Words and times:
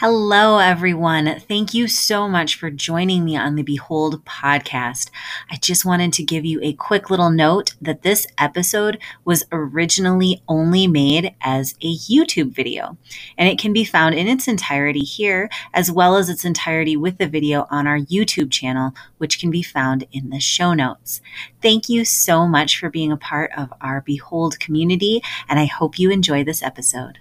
Hello, 0.00 0.56
everyone. 0.56 1.40
Thank 1.40 1.74
you 1.74 1.86
so 1.86 2.26
much 2.26 2.54
for 2.54 2.70
joining 2.70 3.22
me 3.22 3.36
on 3.36 3.54
the 3.54 3.62
Behold 3.62 4.24
podcast. 4.24 5.10
I 5.50 5.56
just 5.56 5.84
wanted 5.84 6.14
to 6.14 6.24
give 6.24 6.42
you 6.42 6.58
a 6.62 6.72
quick 6.72 7.10
little 7.10 7.28
note 7.28 7.74
that 7.82 8.00
this 8.00 8.26
episode 8.38 8.98
was 9.26 9.44
originally 9.52 10.42
only 10.48 10.86
made 10.86 11.34
as 11.42 11.74
a 11.82 11.94
YouTube 11.94 12.54
video, 12.54 12.96
and 13.36 13.46
it 13.46 13.58
can 13.58 13.74
be 13.74 13.84
found 13.84 14.14
in 14.14 14.26
its 14.26 14.48
entirety 14.48 15.00
here, 15.00 15.50
as 15.74 15.92
well 15.92 16.16
as 16.16 16.30
its 16.30 16.46
entirety 16.46 16.96
with 16.96 17.18
the 17.18 17.28
video 17.28 17.66
on 17.70 17.86
our 17.86 17.98
YouTube 17.98 18.50
channel, 18.50 18.94
which 19.18 19.38
can 19.38 19.50
be 19.50 19.62
found 19.62 20.06
in 20.12 20.30
the 20.30 20.40
show 20.40 20.72
notes. 20.72 21.20
Thank 21.60 21.90
you 21.90 22.06
so 22.06 22.48
much 22.48 22.78
for 22.78 22.88
being 22.88 23.12
a 23.12 23.18
part 23.18 23.50
of 23.54 23.70
our 23.82 24.00
Behold 24.00 24.58
community, 24.60 25.20
and 25.46 25.60
I 25.60 25.66
hope 25.66 25.98
you 25.98 26.10
enjoy 26.10 26.42
this 26.42 26.62
episode. 26.62 27.18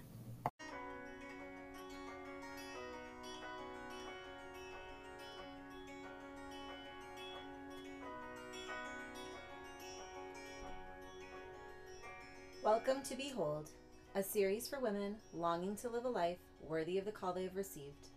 Welcome 12.90 13.06
to 13.06 13.16
Behold, 13.16 13.70
a 14.16 14.24
series 14.24 14.68
for 14.68 14.80
women 14.80 15.18
longing 15.32 15.76
to 15.76 15.90
live 15.90 16.06
a 16.06 16.10
life 16.10 16.40
worthy 16.68 16.98
of 16.98 17.06
the 17.06 17.12
call 17.12 17.34
they 17.34 17.44
have 17.44 17.56
received. 17.56 18.08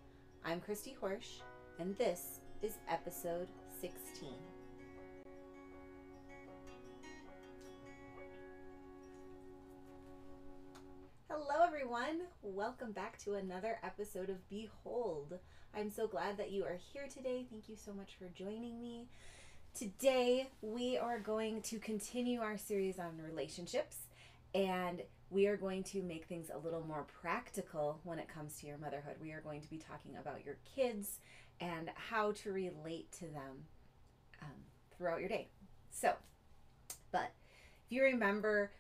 I'm 0.47 0.62
Christy 0.62 0.97
Horsch, 0.98 1.43
and 1.79 1.95
this 1.98 2.41
is 2.62 2.79
episode 2.89 3.48
16. 3.83 4.31
Hello, 11.29 11.67
everyone. 11.67 12.23
Welcome 12.41 12.93
back 12.93 13.19
to 13.25 13.34
another 13.34 13.79
episode 13.84 14.31
of 14.31 14.48
Behold. 14.48 15.39
I'm 15.77 15.91
so 15.91 16.07
glad 16.07 16.39
that 16.39 16.51
you 16.51 16.65
are 16.65 16.78
here 16.95 17.09
today. 17.15 17.45
Thank 17.50 17.69
you 17.69 17.77
so 17.77 17.93
much 17.93 18.15
for 18.19 18.28
joining 18.34 18.81
me. 18.81 19.09
Today, 19.78 20.48
we 20.62 20.97
are 20.97 21.19
going 21.19 21.61
to 21.62 21.78
continue 21.78 22.41
our 22.41 22.56
series 22.56 22.98
on 22.98 23.20
relationships 23.23 23.97
and 24.55 25.03
we 25.31 25.47
are 25.47 25.56
going 25.56 25.83
to 25.83 26.03
make 26.03 26.27
things 26.27 26.50
a 26.53 26.58
little 26.58 26.84
more 26.86 27.06
practical 27.22 28.00
when 28.05 28.19
it 28.19 28.28
comes 28.28 28.59
to 28.59 28.67
your 28.67 28.77
motherhood. 28.77 29.17
We 29.20 29.33
are 29.33 29.41
going 29.41 29.62
to 29.62 29.70
be 29.70 29.78
talking 29.78 30.17
about 30.20 30.44
your 30.44 30.59
kids 30.77 31.20
and 31.61 31.91
how 31.94 32.33
to 32.33 32.53
relate 32.53 33.11
to 33.12 33.27
them 33.27 33.64
um, 34.42 34.48
throughout 34.97 35.20
your 35.20 35.31
day. 35.31 35.48
So, 35.91 36.12
but 37.12 37.33
if 37.86 37.92
you 37.92 38.03
remember 38.03 38.72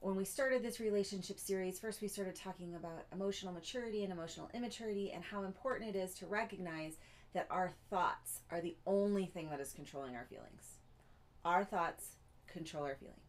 when 0.00 0.16
we 0.16 0.26
started 0.26 0.62
this 0.62 0.80
relationship 0.80 1.38
series, 1.38 1.78
first 1.80 2.02
we 2.02 2.08
started 2.08 2.34
talking 2.34 2.74
about 2.74 3.06
emotional 3.10 3.54
maturity 3.54 4.02
and 4.04 4.12
emotional 4.12 4.50
immaturity 4.52 5.12
and 5.12 5.24
how 5.24 5.44
important 5.44 5.96
it 5.96 5.98
is 5.98 6.12
to 6.14 6.26
recognize 6.26 6.96
that 7.32 7.46
our 7.50 7.72
thoughts 7.88 8.40
are 8.50 8.60
the 8.60 8.76
only 8.86 9.24
thing 9.24 9.48
that 9.48 9.60
is 9.60 9.72
controlling 9.72 10.14
our 10.14 10.26
feelings. 10.28 10.76
Our 11.42 11.64
thoughts 11.64 12.16
control 12.46 12.84
our 12.84 12.96
feelings 12.96 13.23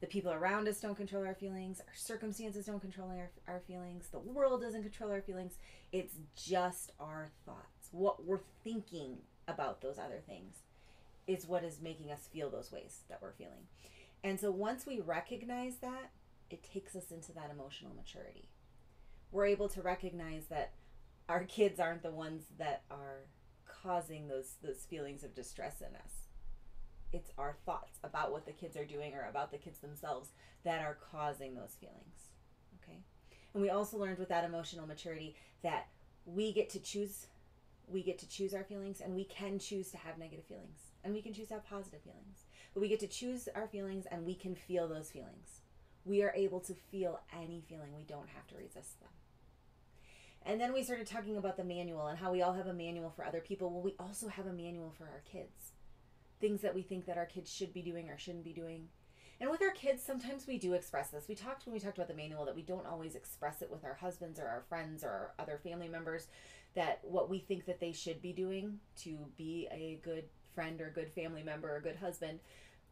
the 0.00 0.06
people 0.06 0.32
around 0.32 0.68
us 0.68 0.80
don't 0.80 0.96
control 0.96 1.26
our 1.26 1.34
feelings. 1.34 1.80
Our 1.80 1.94
circumstances 1.94 2.66
don't 2.66 2.80
control 2.80 3.10
our, 3.10 3.30
our 3.46 3.60
feelings. 3.60 4.08
The 4.08 4.18
world 4.18 4.62
doesn't 4.62 4.82
control 4.82 5.10
our 5.10 5.22
feelings. 5.22 5.54
It's 5.92 6.14
just 6.36 6.92
our 7.00 7.30
thoughts. 7.44 7.88
What 7.90 8.24
we're 8.24 8.40
thinking 8.62 9.18
about 9.48 9.80
those 9.80 9.98
other 9.98 10.22
things 10.26 10.56
is 11.26 11.46
what 11.46 11.64
is 11.64 11.80
making 11.80 12.10
us 12.10 12.28
feel 12.32 12.50
those 12.50 12.70
ways 12.70 13.00
that 13.08 13.20
we're 13.20 13.32
feeling. 13.32 13.66
And 14.22 14.38
so 14.38 14.50
once 14.50 14.86
we 14.86 15.00
recognize 15.00 15.76
that 15.76 16.10
it 16.50 16.62
takes 16.62 16.96
us 16.96 17.10
into 17.10 17.32
that 17.32 17.50
emotional 17.50 17.92
maturity. 17.94 18.48
We're 19.30 19.46
able 19.46 19.68
to 19.70 19.82
recognize 19.82 20.46
that 20.46 20.72
our 21.28 21.44
kids 21.44 21.78
aren't 21.78 22.02
the 22.02 22.10
ones 22.10 22.44
that 22.58 22.82
are 22.90 23.26
causing 23.66 24.28
those 24.28 24.54
those 24.62 24.86
feelings 24.88 25.22
of 25.22 25.34
distress 25.34 25.80
in 25.80 25.94
us 25.94 26.27
it's 27.12 27.30
our 27.38 27.56
thoughts 27.64 27.98
about 28.04 28.32
what 28.32 28.46
the 28.46 28.52
kids 28.52 28.76
are 28.76 28.84
doing 28.84 29.14
or 29.14 29.26
about 29.28 29.50
the 29.50 29.58
kids 29.58 29.78
themselves 29.78 30.30
that 30.64 30.80
are 30.80 30.98
causing 31.10 31.54
those 31.54 31.76
feelings. 31.80 32.30
Okay? 32.82 32.98
And 33.54 33.62
we 33.62 33.70
also 33.70 33.96
learned 33.96 34.18
with 34.18 34.28
that 34.28 34.44
emotional 34.44 34.86
maturity 34.86 35.36
that 35.62 35.88
we 36.26 36.52
get 36.52 36.68
to 36.70 36.80
choose 36.80 37.26
we 37.90 38.02
get 38.02 38.18
to 38.18 38.28
choose 38.28 38.52
our 38.52 38.64
feelings 38.64 39.00
and 39.00 39.14
we 39.14 39.24
can 39.24 39.58
choose 39.58 39.90
to 39.90 39.96
have 39.96 40.18
negative 40.18 40.44
feelings 40.44 40.78
and 41.02 41.14
we 41.14 41.22
can 41.22 41.32
choose 41.32 41.48
to 41.48 41.54
have 41.54 41.64
positive 41.64 42.02
feelings. 42.02 42.44
But 42.74 42.80
we 42.80 42.88
get 42.88 43.00
to 43.00 43.06
choose 43.06 43.48
our 43.54 43.66
feelings 43.66 44.04
and 44.10 44.26
we 44.26 44.34
can 44.34 44.54
feel 44.54 44.86
those 44.86 45.10
feelings. 45.10 45.62
We 46.04 46.22
are 46.22 46.32
able 46.36 46.60
to 46.60 46.74
feel 46.74 47.20
any 47.34 47.62
feeling. 47.66 47.96
We 47.96 48.02
don't 48.02 48.28
have 48.28 48.46
to 48.48 48.56
resist 48.56 49.00
them. 49.00 49.08
And 50.44 50.60
then 50.60 50.74
we 50.74 50.82
started 50.82 51.06
talking 51.06 51.38
about 51.38 51.56
the 51.56 51.64
manual 51.64 52.08
and 52.08 52.18
how 52.18 52.30
we 52.30 52.42
all 52.42 52.52
have 52.52 52.66
a 52.66 52.74
manual 52.74 53.10
for 53.10 53.24
other 53.24 53.40
people. 53.40 53.70
Well, 53.70 53.82
we 53.82 53.94
also 53.98 54.28
have 54.28 54.46
a 54.46 54.52
manual 54.52 54.92
for 54.96 55.04
our 55.04 55.22
kids 55.30 55.72
things 56.40 56.60
that 56.62 56.74
we 56.74 56.82
think 56.82 57.06
that 57.06 57.18
our 57.18 57.26
kids 57.26 57.52
should 57.52 57.72
be 57.72 57.82
doing 57.82 58.08
or 58.10 58.18
shouldn't 58.18 58.44
be 58.44 58.52
doing. 58.52 58.88
And 59.40 59.50
with 59.50 59.62
our 59.62 59.70
kids, 59.70 60.02
sometimes 60.02 60.46
we 60.46 60.58
do 60.58 60.72
express 60.72 61.10
this. 61.10 61.28
We 61.28 61.36
talked 61.36 61.64
when 61.64 61.72
we 61.72 61.80
talked 61.80 61.96
about 61.96 62.08
the 62.08 62.14
manual 62.14 62.44
that 62.44 62.56
we 62.56 62.62
don't 62.62 62.86
always 62.86 63.14
express 63.14 63.62
it 63.62 63.70
with 63.70 63.84
our 63.84 63.94
husbands 63.94 64.40
or 64.40 64.48
our 64.48 64.64
friends 64.68 65.04
or 65.04 65.08
our 65.08 65.34
other 65.38 65.60
family 65.62 65.88
members 65.88 66.26
that 66.74 67.00
what 67.02 67.30
we 67.30 67.38
think 67.38 67.64
that 67.66 67.80
they 67.80 67.92
should 67.92 68.20
be 68.20 68.32
doing 68.32 68.80
to 69.02 69.16
be 69.36 69.68
a 69.70 70.00
good 70.02 70.24
friend 70.54 70.80
or 70.80 70.90
good 70.90 71.12
family 71.12 71.42
member 71.42 71.74
or 71.74 71.80
good 71.80 71.96
husband. 71.96 72.40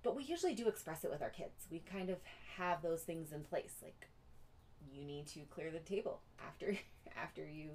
But 0.04 0.14
we 0.14 0.22
usually 0.22 0.54
do 0.54 0.68
express 0.68 1.04
it 1.04 1.10
with 1.10 1.22
our 1.22 1.30
kids. 1.30 1.66
We 1.68 1.80
kind 1.80 2.10
of 2.10 2.18
have 2.56 2.80
those 2.80 3.02
things 3.02 3.32
in 3.32 3.42
place 3.42 3.74
like 3.82 4.08
you 4.92 5.04
need 5.04 5.26
to 5.26 5.40
clear 5.50 5.70
the 5.70 5.80
table 5.80 6.20
after 6.46 6.76
after 7.16 7.46
you 7.46 7.70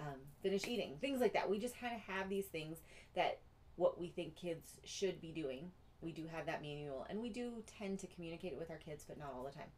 um, 0.00 0.18
finish 0.42 0.66
eating 0.66 0.96
things 1.00 1.20
like 1.20 1.32
that 1.32 1.48
we 1.48 1.58
just 1.58 1.78
kind 1.78 1.94
of 1.94 2.00
have 2.00 2.28
these 2.28 2.46
things 2.46 2.78
that 3.14 3.40
what 3.76 3.98
we 3.98 4.08
think 4.08 4.36
kids 4.36 4.78
should 4.84 5.20
be 5.20 5.32
doing. 5.32 5.70
We 6.00 6.12
do 6.12 6.26
have 6.26 6.46
that 6.46 6.62
manual 6.62 7.06
and 7.08 7.20
we 7.20 7.30
do 7.30 7.62
tend 7.78 7.98
to 8.00 8.06
communicate 8.06 8.52
it 8.52 8.58
with 8.58 8.70
our 8.70 8.76
kids, 8.76 9.04
but 9.06 9.18
not 9.18 9.32
all 9.34 9.44
the 9.44 9.50
time. 9.50 9.70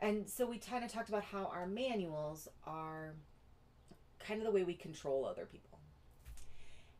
And 0.00 0.28
so 0.28 0.46
we 0.46 0.58
kind 0.58 0.84
of 0.84 0.92
talked 0.92 1.08
about 1.08 1.24
how 1.24 1.46
our 1.46 1.66
manuals 1.66 2.48
are 2.66 3.14
kind 4.18 4.40
of 4.40 4.46
the 4.46 4.52
way 4.52 4.64
we 4.64 4.74
control 4.74 5.24
other 5.24 5.46
people. 5.46 5.78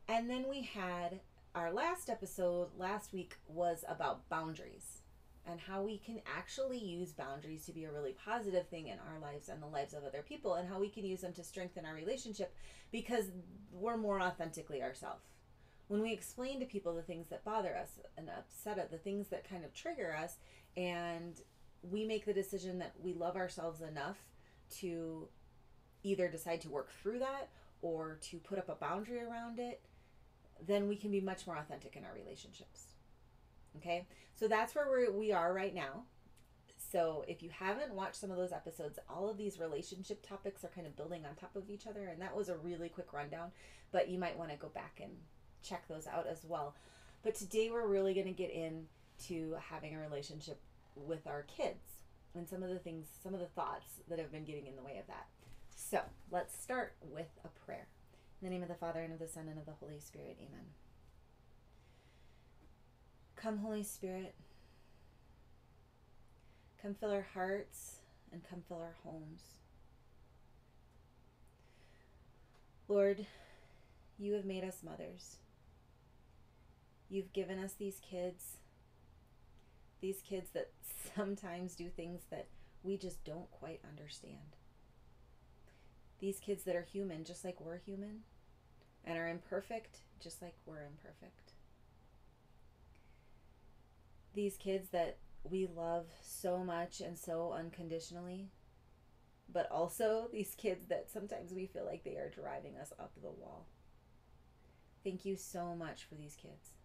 And 0.08 0.30
then 0.30 0.46
we 0.48 0.62
had 0.62 1.20
our 1.54 1.72
last 1.72 2.08
episode 2.08 2.68
last 2.78 3.12
week 3.12 3.36
was 3.48 3.84
about 3.88 4.28
boundaries 4.28 5.02
and 5.48 5.60
how 5.60 5.82
we 5.82 5.98
can 5.98 6.20
actually 6.36 6.78
use 6.78 7.12
boundaries 7.12 7.64
to 7.66 7.72
be 7.72 7.84
a 7.84 7.92
really 7.92 8.14
positive 8.24 8.68
thing 8.68 8.88
in 8.88 8.98
our 8.98 9.20
lives 9.20 9.48
and 9.48 9.62
the 9.62 9.66
lives 9.66 9.94
of 9.94 10.04
other 10.04 10.22
people 10.22 10.54
and 10.54 10.68
how 10.68 10.78
we 10.78 10.88
can 10.88 11.04
use 11.04 11.20
them 11.20 11.32
to 11.32 11.44
strengthen 11.44 11.86
our 11.86 11.94
relationship 11.94 12.54
because 12.92 13.26
we're 13.72 13.96
more 13.96 14.20
authentically 14.20 14.82
ourselves 14.82 15.24
when 15.88 16.02
we 16.02 16.12
explain 16.12 16.60
to 16.60 16.66
people 16.66 16.94
the 16.94 17.02
things 17.02 17.28
that 17.28 17.44
bother 17.44 17.76
us 17.76 17.98
and 18.16 18.28
upset 18.28 18.78
us, 18.78 18.90
the 18.90 18.98
things 18.98 19.28
that 19.28 19.48
kind 19.48 19.64
of 19.64 19.72
trigger 19.72 20.14
us, 20.14 20.36
and 20.76 21.40
we 21.82 22.04
make 22.04 22.24
the 22.24 22.32
decision 22.32 22.78
that 22.78 22.94
we 23.00 23.14
love 23.14 23.36
ourselves 23.36 23.80
enough 23.80 24.18
to 24.78 25.28
either 26.02 26.28
decide 26.28 26.60
to 26.60 26.68
work 26.68 26.90
through 26.90 27.20
that 27.20 27.48
or 27.82 28.18
to 28.22 28.38
put 28.38 28.58
up 28.58 28.68
a 28.68 28.74
boundary 28.74 29.20
around 29.20 29.58
it, 29.58 29.80
then 30.66 30.88
we 30.88 30.96
can 30.96 31.10
be 31.10 31.20
much 31.20 31.46
more 31.46 31.56
authentic 31.56 31.96
in 31.96 32.04
our 32.04 32.14
relationships. 32.14 32.94
Okay, 33.76 34.06
so 34.34 34.48
that's 34.48 34.74
where 34.74 34.86
we're, 34.88 35.12
we 35.12 35.32
are 35.32 35.52
right 35.52 35.74
now. 35.74 36.04
So 36.90 37.24
if 37.28 37.42
you 37.42 37.50
haven't 37.50 37.94
watched 37.94 38.16
some 38.16 38.30
of 38.30 38.36
those 38.36 38.52
episodes, 38.52 38.98
all 39.08 39.28
of 39.28 39.36
these 39.36 39.60
relationship 39.60 40.26
topics 40.26 40.64
are 40.64 40.68
kind 40.68 40.86
of 40.86 40.96
building 40.96 41.24
on 41.26 41.34
top 41.34 41.54
of 41.54 41.68
each 41.68 41.86
other, 41.86 42.06
and 42.06 42.20
that 42.22 42.34
was 42.34 42.48
a 42.48 42.56
really 42.56 42.88
quick 42.88 43.12
rundown. 43.12 43.50
But 43.92 44.08
you 44.08 44.18
might 44.18 44.38
want 44.38 44.50
to 44.50 44.56
go 44.56 44.68
back 44.68 45.00
and 45.02 45.12
check 45.66 45.88
those 45.88 46.06
out 46.06 46.26
as 46.26 46.44
well. 46.44 46.74
But 47.22 47.34
today 47.34 47.70
we're 47.70 47.86
really 47.86 48.14
going 48.14 48.26
to 48.26 48.32
get 48.32 48.50
into 48.50 49.56
having 49.70 49.94
a 49.94 50.00
relationship 50.00 50.60
with 50.94 51.26
our 51.26 51.42
kids 51.42 52.00
and 52.34 52.48
some 52.48 52.62
of 52.62 52.70
the 52.70 52.78
things, 52.78 53.06
some 53.22 53.34
of 53.34 53.40
the 53.40 53.46
thoughts 53.46 54.00
that 54.08 54.18
have 54.18 54.30
been 54.30 54.44
getting 54.44 54.66
in 54.66 54.76
the 54.76 54.82
way 54.82 54.98
of 54.98 55.06
that. 55.06 55.26
So 55.74 56.00
let's 56.30 56.56
start 56.56 56.94
with 57.02 57.28
a 57.44 57.48
prayer. 57.64 57.86
In 58.40 58.48
the 58.48 58.52
name 58.52 58.62
of 58.62 58.68
the 58.68 58.74
Father, 58.74 59.00
and 59.00 59.12
of 59.12 59.18
the 59.18 59.28
Son, 59.28 59.48
and 59.48 59.58
of 59.58 59.64
the 59.64 59.72
Holy 59.72 59.98
Spirit. 59.98 60.36
Amen. 60.38 60.66
Come, 63.34 63.58
Holy 63.58 63.82
Spirit. 63.82 64.34
Come 66.80 66.94
fill 66.94 67.10
our 67.10 67.26
hearts 67.34 67.96
and 68.32 68.42
come 68.48 68.62
fill 68.68 68.80
our 68.80 68.96
homes. 69.04 69.40
Lord, 72.88 73.26
you 74.18 74.34
have 74.34 74.44
made 74.44 74.64
us 74.64 74.82
mothers. 74.84 75.36
You've 77.08 77.32
given 77.32 77.58
us 77.58 77.72
these 77.72 78.00
kids, 78.00 78.58
these 80.00 80.20
kids 80.22 80.50
that 80.54 80.70
sometimes 81.16 81.74
do 81.74 81.88
things 81.88 82.22
that 82.30 82.46
we 82.82 82.96
just 82.96 83.24
don't 83.24 83.50
quite 83.50 83.80
understand. 83.88 84.56
These 86.18 86.38
kids 86.38 86.64
that 86.64 86.76
are 86.76 86.82
human 86.82 87.24
just 87.24 87.44
like 87.44 87.60
we're 87.60 87.78
human 87.78 88.20
and 89.04 89.18
are 89.18 89.28
imperfect 89.28 89.98
just 90.20 90.42
like 90.42 90.54
we're 90.64 90.82
imperfect. 90.82 91.52
These 94.34 94.56
kids 94.56 94.88
that 94.90 95.18
we 95.44 95.66
love 95.66 96.06
so 96.22 96.58
much 96.58 97.00
and 97.00 97.18
so 97.18 97.52
unconditionally, 97.52 98.48
but 99.52 99.70
also 99.70 100.28
these 100.32 100.54
kids 100.56 100.86
that 100.86 101.10
sometimes 101.10 101.52
we 101.52 101.66
feel 101.66 101.84
like 101.84 102.04
they 102.04 102.16
are 102.16 102.30
driving 102.30 102.76
us 102.76 102.92
up 102.98 103.12
the 103.22 103.30
wall. 103.30 103.66
Thank 105.04 105.24
you 105.24 105.36
so 105.36 105.74
much 105.74 106.04
for 106.04 106.16
these 106.16 106.36
kids. 106.40 106.75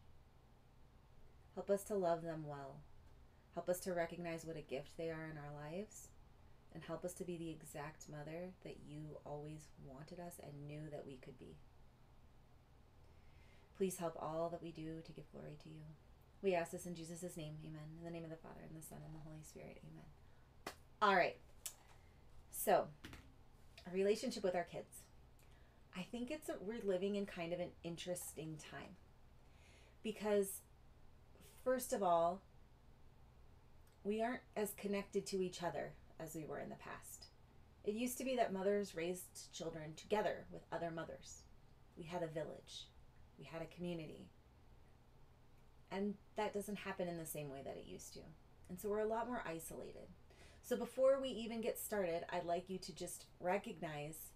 Help 1.56 1.70
us 1.70 1.84
to 1.84 1.96
love 1.96 2.22
them 2.22 2.46
well. 2.48 2.78
Help 3.54 3.68
us 3.68 3.80
to 3.82 3.94
recognize 3.94 4.46
what 4.46 4.58
a 4.58 4.62
gift 4.62 4.98
they 4.98 5.10
are 5.10 5.30
in 5.30 5.38
our 5.38 5.54
lives. 5.54 6.08
And 6.74 6.84
help 6.84 7.04
us 7.04 7.14
to 7.16 7.26
be 7.26 7.38
the 7.38 7.50
exact 7.50 8.10
mother 8.10 8.52
that 8.64 8.78
you 8.88 9.18
always 9.26 9.68
wanted 9.86 10.20
us 10.20 10.40
and 10.42 10.68
knew 10.68 10.90
that 10.90 11.06
we 11.06 11.18
could 11.18 11.38
be. 11.38 11.58
Please 13.78 13.98
help 13.98 14.16
all 14.18 14.50
that 14.50 14.64
we 14.64 14.72
do 14.72 15.02
to 15.04 15.12
give 15.12 15.30
glory 15.32 15.58
to 15.64 15.70
you. 15.70 15.82
We 16.42 16.56
ask 16.56 16.72
this 16.72 16.86
in 16.86 16.96
Jesus' 16.96 17.36
name. 17.36 17.56
Amen. 17.66 17.82
In 17.98 18.06
the 18.06 18.12
name 18.12 18.24
of 18.24 18.30
the 18.30 18.38
Father, 18.38 18.62
and 18.68 18.82
the 18.82 18.86
Son, 18.86 19.00
and 19.06 19.14
the 19.14 19.24
Holy 19.24 19.44
Spirit. 19.44 19.82
Amen. 19.92 20.06
All 21.02 21.16
right. 21.16 21.38
So, 22.52 22.88
a 23.90 23.94
relationship 23.94 24.44
with 24.44 24.56
our 24.56 24.64
kids. 24.64 25.02
I 25.96 26.04
think 26.04 26.32
it's 26.32 26.48
a, 26.48 26.54
we're 26.62 26.82
living 26.84 27.16
in 27.16 27.26
kind 27.26 27.54
of 27.54 27.60
an 27.60 27.72
interesting 27.84 28.58
time 28.72 28.96
because 30.04 30.62
first 31.64 31.94
of 31.94 32.04
all, 32.04 32.42
we 34.04 34.22
aren't 34.22 34.42
as 34.56 34.74
connected 34.74 35.26
to 35.28 35.42
each 35.42 35.62
other 35.62 35.94
as 36.20 36.36
we 36.36 36.46
were 36.46 36.60
in 36.60 36.70
the 36.70 36.76
past. 36.76 37.28
It 37.84 37.94
used 37.94 38.18
to 38.20 38.24
be 38.24 38.36
that 38.36 38.54
mothers 38.54 38.96
raised 38.96 39.54
children 39.54 39.94
together 39.96 40.46
with 40.52 40.62
other 40.72 40.92
mothers. 40.92 41.42
We 41.98 42.04
had 42.04 42.24
a 42.24 42.28
village, 42.28 42.88
we 43.38 43.46
had 43.46 43.62
a 43.62 43.76
community. 43.76 44.28
And 45.92 46.16
that 46.38 46.54
doesn't 46.54 46.78
happen 46.78 47.08
in 47.08 47.18
the 47.18 47.26
same 47.26 47.50
way 47.50 47.62
that 47.66 47.76
it 47.76 47.86
used 47.86 48.14
to. 48.14 48.22
And 48.70 48.80
so 48.80 48.88
we're 48.88 49.00
a 49.00 49.06
lot 49.06 49.28
more 49.28 49.44
isolated. 49.46 50.08
So 50.62 50.78
before 50.78 51.20
we 51.20 51.30
even 51.30 51.60
get 51.60 51.78
started, 51.78 52.24
I'd 52.32 52.46
like 52.46 52.70
you 52.70 52.78
to 52.78 52.96
just 52.96 53.26
recognize 53.40 54.30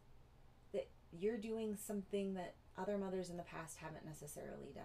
that 0.74 0.89
you're 1.12 1.38
doing 1.38 1.78
something 1.78 2.33
that 2.33 2.56
other 2.78 2.98
mothers 2.98 3.30
in 3.30 3.38
the 3.38 3.44
past 3.44 3.78
haven't 3.78 4.06
necessarily 4.06 4.71
done. 4.74 4.83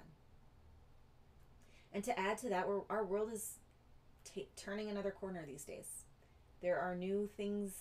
And 1.92 2.04
to 2.04 2.18
add 2.18 2.38
to 2.38 2.48
that, 2.50 2.66
our 2.88 3.04
world 3.04 3.32
is 3.32 3.54
t- 4.24 4.48
turning 4.56 4.88
another 4.88 5.10
corner 5.10 5.44
these 5.46 5.64
days. 5.64 6.04
There 6.60 6.78
are 6.78 6.94
new 6.94 7.28
things, 7.36 7.72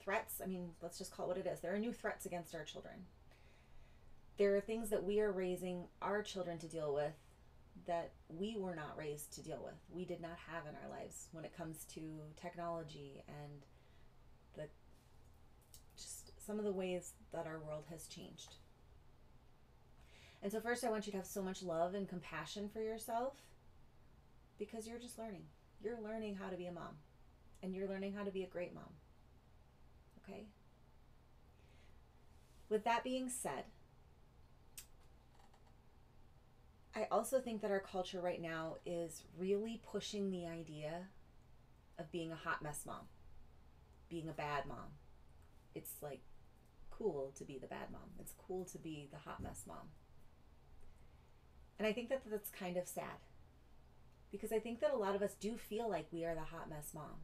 threats. 0.00 0.40
I 0.42 0.46
mean, 0.46 0.70
let's 0.82 0.98
just 0.98 1.14
call 1.14 1.26
it 1.26 1.28
what 1.28 1.38
it 1.38 1.46
is. 1.46 1.60
There 1.60 1.74
are 1.74 1.78
new 1.78 1.92
threats 1.92 2.26
against 2.26 2.54
our 2.54 2.64
children. 2.64 3.06
There 4.38 4.54
are 4.56 4.60
things 4.60 4.90
that 4.90 5.04
we 5.04 5.20
are 5.20 5.30
raising 5.32 5.84
our 6.02 6.22
children 6.22 6.58
to 6.58 6.66
deal 6.66 6.94
with 6.94 7.12
that 7.86 8.12
we 8.28 8.56
were 8.58 8.74
not 8.74 8.96
raised 8.96 9.32
to 9.34 9.42
deal 9.42 9.60
with. 9.64 9.74
We 9.90 10.04
did 10.04 10.20
not 10.20 10.36
have 10.50 10.66
in 10.66 10.74
our 10.82 10.90
lives 10.90 11.28
when 11.32 11.44
it 11.44 11.56
comes 11.56 11.84
to 11.94 12.00
technology 12.40 13.22
and 13.28 13.62
the 14.56 14.68
just 15.96 16.32
some 16.44 16.58
of 16.58 16.64
the 16.64 16.72
ways 16.72 17.12
that 17.32 17.46
our 17.46 17.58
world 17.60 17.84
has 17.90 18.06
changed. 18.06 18.56
And 20.42 20.50
so, 20.50 20.60
first, 20.60 20.84
I 20.84 20.90
want 20.90 21.06
you 21.06 21.12
to 21.12 21.18
have 21.18 21.26
so 21.26 21.42
much 21.42 21.62
love 21.62 21.94
and 21.94 22.08
compassion 22.08 22.68
for 22.72 22.80
yourself 22.80 23.34
because 24.58 24.86
you're 24.86 24.98
just 24.98 25.18
learning. 25.18 25.44
You're 25.82 26.00
learning 26.00 26.36
how 26.36 26.48
to 26.48 26.56
be 26.56 26.66
a 26.66 26.72
mom, 26.72 26.96
and 27.62 27.74
you're 27.74 27.88
learning 27.88 28.14
how 28.14 28.24
to 28.24 28.30
be 28.30 28.42
a 28.42 28.46
great 28.46 28.74
mom. 28.74 28.92
Okay? 30.22 30.46
With 32.68 32.84
that 32.84 33.04
being 33.04 33.28
said, 33.28 33.64
I 36.94 37.06
also 37.10 37.40
think 37.40 37.62
that 37.62 37.70
our 37.70 37.80
culture 37.80 38.20
right 38.20 38.40
now 38.40 38.76
is 38.84 39.22
really 39.38 39.80
pushing 39.90 40.30
the 40.30 40.46
idea 40.46 41.08
of 41.98 42.10
being 42.10 42.32
a 42.32 42.36
hot 42.36 42.62
mess 42.62 42.84
mom, 42.86 43.06
being 44.08 44.28
a 44.28 44.32
bad 44.32 44.66
mom. 44.66 44.94
It's 45.74 45.94
like 46.02 46.20
cool 46.90 47.32
to 47.38 47.44
be 47.44 47.58
the 47.58 47.66
bad 47.66 47.90
mom, 47.90 48.10
it's 48.18 48.34
cool 48.46 48.64
to 48.66 48.78
be 48.78 49.08
the 49.10 49.18
hot 49.18 49.42
mess 49.42 49.64
mom. 49.66 49.88
And 51.80 51.86
I 51.86 51.94
think 51.94 52.10
that 52.10 52.20
that's 52.30 52.50
kind 52.50 52.76
of 52.76 52.86
sad 52.86 53.24
because 54.30 54.52
I 54.52 54.58
think 54.58 54.80
that 54.80 54.92
a 54.92 54.98
lot 54.98 55.14
of 55.14 55.22
us 55.22 55.32
do 55.32 55.56
feel 55.56 55.88
like 55.88 56.08
we 56.12 56.26
are 56.26 56.34
the 56.34 56.42
hot 56.42 56.68
mess 56.68 56.90
mom. 56.94 57.22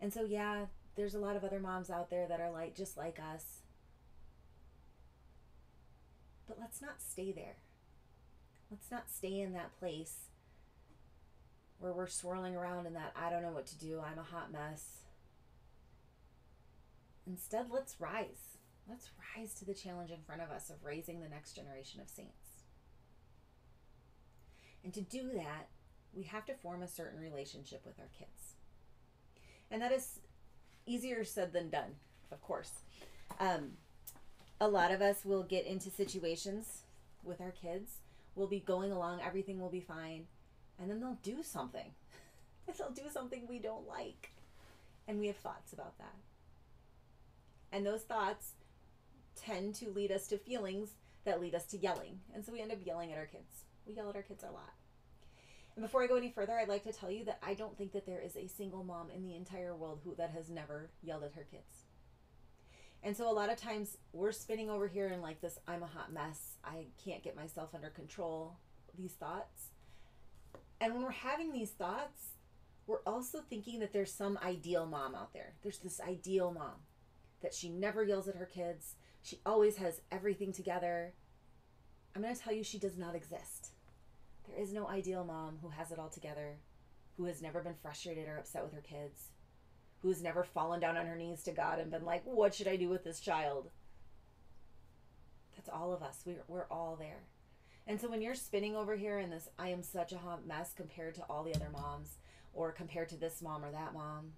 And 0.00 0.12
so, 0.12 0.24
yeah, 0.24 0.66
there's 0.96 1.14
a 1.14 1.20
lot 1.20 1.36
of 1.36 1.44
other 1.44 1.60
moms 1.60 1.88
out 1.88 2.10
there 2.10 2.26
that 2.26 2.40
are 2.40 2.50
like 2.50 2.74
just 2.74 2.96
like 2.96 3.20
us. 3.20 3.60
But 6.48 6.58
let's 6.58 6.82
not 6.82 7.00
stay 7.00 7.30
there. 7.30 7.58
Let's 8.72 8.90
not 8.90 9.08
stay 9.08 9.38
in 9.38 9.52
that 9.52 9.78
place 9.78 10.30
where 11.78 11.92
we're 11.92 12.08
swirling 12.08 12.56
around 12.56 12.86
in 12.86 12.94
that 12.94 13.12
I 13.14 13.30
don't 13.30 13.42
know 13.42 13.52
what 13.52 13.66
to 13.66 13.78
do, 13.78 14.00
I'm 14.00 14.18
a 14.18 14.24
hot 14.24 14.50
mess. 14.50 15.02
Instead, 17.24 17.66
let's 17.70 18.00
rise. 18.00 18.58
Let's 18.88 19.10
rise 19.36 19.54
to 19.60 19.64
the 19.64 19.74
challenge 19.74 20.10
in 20.10 20.24
front 20.26 20.42
of 20.42 20.50
us 20.50 20.70
of 20.70 20.84
raising 20.84 21.20
the 21.20 21.28
next 21.28 21.52
generation 21.52 22.00
of 22.00 22.08
saints. 22.08 22.47
And 24.84 24.92
to 24.94 25.00
do 25.00 25.30
that, 25.34 25.68
we 26.14 26.24
have 26.24 26.46
to 26.46 26.54
form 26.54 26.82
a 26.82 26.88
certain 26.88 27.20
relationship 27.20 27.82
with 27.84 27.98
our 27.98 28.08
kids. 28.18 28.54
And 29.70 29.82
that 29.82 29.92
is 29.92 30.20
easier 30.86 31.24
said 31.24 31.52
than 31.52 31.70
done, 31.70 31.96
of 32.32 32.40
course. 32.42 32.72
Um, 33.38 33.72
a 34.60 34.68
lot 34.68 34.90
of 34.90 35.02
us 35.02 35.24
will 35.24 35.42
get 35.42 35.66
into 35.66 35.90
situations 35.90 36.82
with 37.22 37.40
our 37.40 37.50
kids. 37.50 37.98
We'll 38.34 38.46
be 38.46 38.60
going 38.60 38.92
along, 38.92 39.20
everything 39.24 39.60
will 39.60 39.68
be 39.68 39.80
fine, 39.80 40.26
and 40.78 40.90
then 40.90 41.00
they'll 41.00 41.18
do 41.22 41.42
something. 41.42 41.90
they'll 42.78 42.90
do 42.90 43.10
something 43.12 43.46
we 43.48 43.58
don't 43.58 43.86
like. 43.86 44.30
And 45.06 45.18
we 45.18 45.26
have 45.26 45.36
thoughts 45.36 45.72
about 45.72 45.98
that. 45.98 46.14
And 47.72 47.84
those 47.84 48.02
thoughts 48.02 48.52
tend 49.36 49.74
to 49.76 49.90
lead 49.90 50.10
us 50.10 50.26
to 50.28 50.38
feelings 50.38 50.90
that 51.24 51.40
lead 51.40 51.54
us 51.54 51.66
to 51.66 51.76
yelling. 51.76 52.20
And 52.34 52.44
so 52.44 52.52
we 52.52 52.60
end 52.60 52.72
up 52.72 52.78
yelling 52.84 53.12
at 53.12 53.18
our 53.18 53.26
kids. 53.26 53.64
We 53.88 53.94
yell 53.94 54.10
at 54.10 54.16
our 54.16 54.22
kids 54.22 54.44
a 54.44 54.52
lot. 54.52 54.74
And 55.74 55.84
before 55.84 56.02
I 56.02 56.06
go 56.06 56.16
any 56.16 56.30
further, 56.30 56.58
I'd 56.58 56.68
like 56.68 56.84
to 56.84 56.92
tell 56.92 57.10
you 57.10 57.24
that 57.24 57.38
I 57.42 57.54
don't 57.54 57.76
think 57.78 57.92
that 57.92 58.04
there 58.04 58.20
is 58.20 58.36
a 58.36 58.46
single 58.48 58.84
mom 58.84 59.10
in 59.10 59.22
the 59.22 59.34
entire 59.34 59.74
world 59.74 60.00
who 60.04 60.14
that 60.16 60.30
has 60.30 60.50
never 60.50 60.90
yelled 61.02 61.24
at 61.24 61.32
her 61.34 61.46
kids. 61.50 61.84
And 63.02 63.16
so 63.16 63.30
a 63.30 63.32
lot 63.32 63.50
of 63.50 63.56
times 63.56 63.96
we're 64.12 64.32
spinning 64.32 64.68
over 64.68 64.88
here 64.88 65.08
in 65.08 65.22
like 65.22 65.40
this 65.40 65.58
I'm 65.66 65.82
a 65.82 65.86
hot 65.86 66.12
mess. 66.12 66.56
I 66.64 66.86
can't 67.02 67.22
get 67.22 67.36
myself 67.36 67.74
under 67.74 67.90
control. 67.90 68.56
These 68.98 69.12
thoughts. 69.12 69.70
And 70.80 70.92
when 70.92 71.02
we're 71.02 71.10
having 71.10 71.52
these 71.52 71.70
thoughts, 71.70 72.32
we're 72.86 73.02
also 73.06 73.38
thinking 73.48 73.80
that 73.80 73.92
there's 73.92 74.12
some 74.12 74.38
ideal 74.42 74.86
mom 74.86 75.14
out 75.14 75.32
there. 75.32 75.54
There's 75.62 75.78
this 75.78 76.00
ideal 76.00 76.52
mom 76.52 76.82
that 77.42 77.54
she 77.54 77.68
never 77.68 78.02
yells 78.02 78.28
at 78.28 78.36
her 78.36 78.46
kids. 78.46 78.96
She 79.22 79.38
always 79.46 79.76
has 79.76 80.00
everything 80.10 80.52
together. 80.52 81.14
I'm 82.16 82.22
going 82.22 82.34
to 82.34 82.40
tell 82.40 82.52
you 82.52 82.64
she 82.64 82.78
does 82.78 82.96
not 82.96 83.14
exist. 83.14 83.67
There 84.48 84.62
is 84.62 84.72
no 84.72 84.88
ideal 84.88 85.24
mom 85.24 85.58
who 85.62 85.68
has 85.68 85.92
it 85.92 85.98
all 85.98 86.08
together, 86.08 86.56
who 87.16 87.24
has 87.24 87.42
never 87.42 87.62
been 87.62 87.74
frustrated 87.74 88.28
or 88.28 88.38
upset 88.38 88.64
with 88.64 88.72
her 88.72 88.80
kids, 88.80 89.30
who 90.00 90.08
has 90.08 90.22
never 90.22 90.44
fallen 90.44 90.80
down 90.80 90.96
on 90.96 91.06
her 91.06 91.16
knees 91.16 91.42
to 91.44 91.52
God 91.52 91.78
and 91.78 91.90
been 91.90 92.04
like, 92.04 92.22
What 92.24 92.54
should 92.54 92.68
I 92.68 92.76
do 92.76 92.88
with 92.88 93.04
this 93.04 93.20
child? 93.20 93.70
That's 95.56 95.68
all 95.68 95.92
of 95.92 96.02
us. 96.02 96.22
We're, 96.24 96.44
we're 96.46 96.66
all 96.70 96.96
there. 96.98 97.24
And 97.86 98.00
so 98.00 98.08
when 98.08 98.22
you're 98.22 98.34
spinning 98.34 98.76
over 98.76 98.96
here 98.96 99.18
in 99.18 99.30
this, 99.30 99.48
I 99.58 99.70
am 99.70 99.82
such 99.82 100.12
a 100.12 100.18
hot 100.18 100.46
mess 100.46 100.72
compared 100.76 101.14
to 101.16 101.22
all 101.28 101.42
the 101.42 101.54
other 101.54 101.70
moms, 101.72 102.18
or 102.52 102.70
compared 102.70 103.08
to 103.10 103.16
this 103.16 103.42
mom 103.42 103.64
or 103.64 103.72
that 103.72 103.94
mom, 103.94 104.32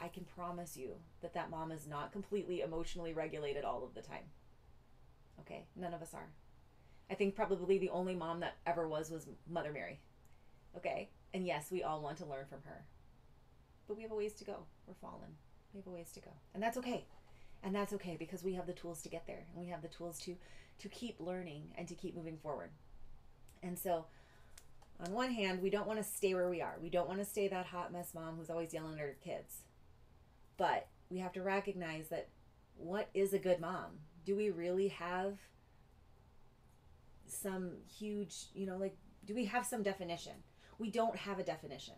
I 0.00 0.08
can 0.08 0.24
promise 0.24 0.76
you 0.76 0.92
that 1.20 1.34
that 1.34 1.50
mom 1.50 1.70
is 1.70 1.86
not 1.86 2.10
completely 2.10 2.62
emotionally 2.62 3.12
regulated 3.12 3.64
all 3.64 3.84
of 3.84 3.94
the 3.94 4.00
time. 4.00 4.24
Okay? 5.40 5.66
None 5.76 5.92
of 5.92 6.00
us 6.00 6.14
are. 6.14 6.30
I 7.10 7.14
think 7.14 7.34
probably 7.34 7.78
the 7.78 7.90
only 7.90 8.14
mom 8.14 8.40
that 8.40 8.56
ever 8.66 8.88
was 8.88 9.10
was 9.10 9.26
Mother 9.48 9.72
Mary. 9.72 10.00
Okay? 10.76 11.10
And 11.34 11.46
yes, 11.46 11.70
we 11.70 11.82
all 11.82 12.00
want 12.00 12.18
to 12.18 12.26
learn 12.26 12.46
from 12.48 12.60
her. 12.64 12.84
But 13.88 13.96
we 13.96 14.02
have 14.02 14.12
a 14.12 14.16
ways 14.16 14.34
to 14.34 14.44
go. 14.44 14.58
We're 14.86 14.94
fallen. 14.94 15.34
We 15.74 15.78
have 15.78 15.86
a 15.86 15.90
ways 15.90 16.12
to 16.12 16.20
go. 16.20 16.30
And 16.54 16.62
that's 16.62 16.76
okay. 16.78 17.04
And 17.62 17.74
that's 17.74 17.92
okay 17.94 18.16
because 18.18 18.44
we 18.44 18.54
have 18.54 18.66
the 18.66 18.72
tools 18.72 19.02
to 19.02 19.08
get 19.08 19.26
there 19.26 19.44
and 19.52 19.62
we 19.62 19.70
have 19.70 19.82
the 19.82 19.88
tools 19.88 20.18
to 20.20 20.36
to 20.78 20.88
keep 20.88 21.20
learning 21.20 21.64
and 21.76 21.86
to 21.86 21.94
keep 21.94 22.16
moving 22.16 22.38
forward. 22.38 22.70
And 23.62 23.78
so 23.78 24.06
on 25.04 25.12
one 25.12 25.30
hand, 25.30 25.60
we 25.60 25.68
don't 25.68 25.86
want 25.86 25.98
to 25.98 26.04
stay 26.04 26.34
where 26.34 26.48
we 26.48 26.62
are. 26.62 26.76
We 26.80 26.88
don't 26.88 27.08
want 27.08 27.20
to 27.20 27.24
stay 27.24 27.48
that 27.48 27.66
hot 27.66 27.92
mess 27.92 28.14
mom 28.14 28.36
who's 28.36 28.48
always 28.48 28.72
yelling 28.72 28.94
at 28.94 29.00
her 29.00 29.16
kids. 29.22 29.58
But 30.56 30.88
we 31.10 31.18
have 31.18 31.32
to 31.32 31.42
recognize 31.42 32.08
that 32.08 32.28
what 32.76 33.08
is 33.12 33.34
a 33.34 33.38
good 33.38 33.60
mom? 33.60 33.98
Do 34.24 34.36
we 34.36 34.50
really 34.50 34.88
have 34.88 35.38
some 37.30 37.72
huge, 37.86 38.46
you 38.54 38.66
know, 38.66 38.76
like, 38.76 38.96
do 39.24 39.34
we 39.34 39.44
have 39.46 39.66
some 39.66 39.82
definition? 39.82 40.34
We 40.78 40.90
don't 40.90 41.16
have 41.16 41.38
a 41.38 41.44
definition. 41.44 41.94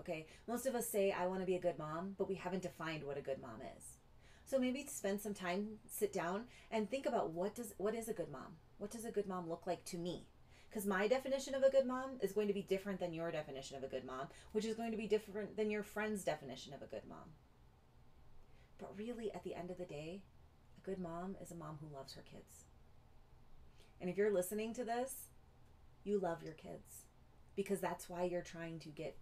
Okay. 0.00 0.26
Most 0.48 0.66
of 0.66 0.74
us 0.74 0.88
say, 0.88 1.12
I 1.12 1.26
want 1.26 1.40
to 1.40 1.46
be 1.46 1.56
a 1.56 1.60
good 1.60 1.78
mom, 1.78 2.14
but 2.18 2.28
we 2.28 2.34
haven't 2.34 2.62
defined 2.62 3.04
what 3.04 3.18
a 3.18 3.22
good 3.22 3.40
mom 3.40 3.60
is. 3.76 3.98
So 4.44 4.58
maybe 4.58 4.84
spend 4.88 5.20
some 5.20 5.34
time, 5.34 5.78
sit 5.86 6.12
down 6.12 6.44
and 6.70 6.90
think 6.90 7.06
about 7.06 7.30
what 7.30 7.54
does, 7.54 7.74
what 7.78 7.94
is 7.94 8.08
a 8.08 8.12
good 8.12 8.30
mom? 8.30 8.56
What 8.78 8.90
does 8.90 9.04
a 9.04 9.12
good 9.12 9.28
mom 9.28 9.48
look 9.48 9.66
like 9.66 9.84
to 9.86 9.98
me? 9.98 10.26
Because 10.68 10.86
my 10.86 11.06
definition 11.06 11.54
of 11.54 11.62
a 11.62 11.70
good 11.70 11.86
mom 11.86 12.18
is 12.22 12.32
going 12.32 12.48
to 12.48 12.54
be 12.54 12.62
different 12.62 12.98
than 12.98 13.12
your 13.12 13.30
definition 13.30 13.76
of 13.76 13.84
a 13.84 13.88
good 13.88 14.04
mom, 14.04 14.28
which 14.52 14.64
is 14.64 14.74
going 14.74 14.90
to 14.90 14.96
be 14.96 15.06
different 15.06 15.56
than 15.56 15.70
your 15.70 15.82
friend's 15.82 16.24
definition 16.24 16.72
of 16.72 16.82
a 16.82 16.86
good 16.86 17.02
mom. 17.08 17.30
But 18.78 18.96
really, 18.96 19.30
at 19.32 19.44
the 19.44 19.54
end 19.54 19.70
of 19.70 19.78
the 19.78 19.84
day, 19.84 20.22
a 20.78 20.80
good 20.84 20.98
mom 20.98 21.36
is 21.42 21.52
a 21.52 21.56
mom 21.56 21.78
who 21.80 21.94
loves 21.94 22.14
her 22.14 22.22
kids. 22.22 22.64
And 24.02 24.10
if 24.10 24.16
you're 24.18 24.34
listening 24.34 24.74
to 24.74 24.84
this, 24.84 25.28
you 26.02 26.18
love 26.18 26.42
your 26.42 26.54
kids 26.54 27.04
because 27.54 27.80
that's 27.80 28.10
why 28.10 28.24
you're 28.24 28.42
trying 28.42 28.80
to 28.80 28.88
get 28.88 29.16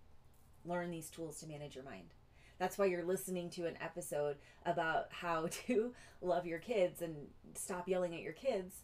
learn 0.64 0.90
these 0.90 1.10
tools 1.10 1.38
to 1.40 1.46
manage 1.46 1.74
your 1.74 1.84
mind. 1.84 2.14
That's 2.58 2.78
why 2.78 2.86
you're 2.86 3.04
listening 3.04 3.50
to 3.50 3.66
an 3.66 3.76
episode 3.82 4.36
about 4.64 5.08
how 5.10 5.48
to 5.66 5.92
love 6.22 6.46
your 6.46 6.58
kids 6.58 7.02
and 7.02 7.14
stop 7.54 7.88
yelling 7.88 8.14
at 8.14 8.22
your 8.22 8.32
kids 8.32 8.76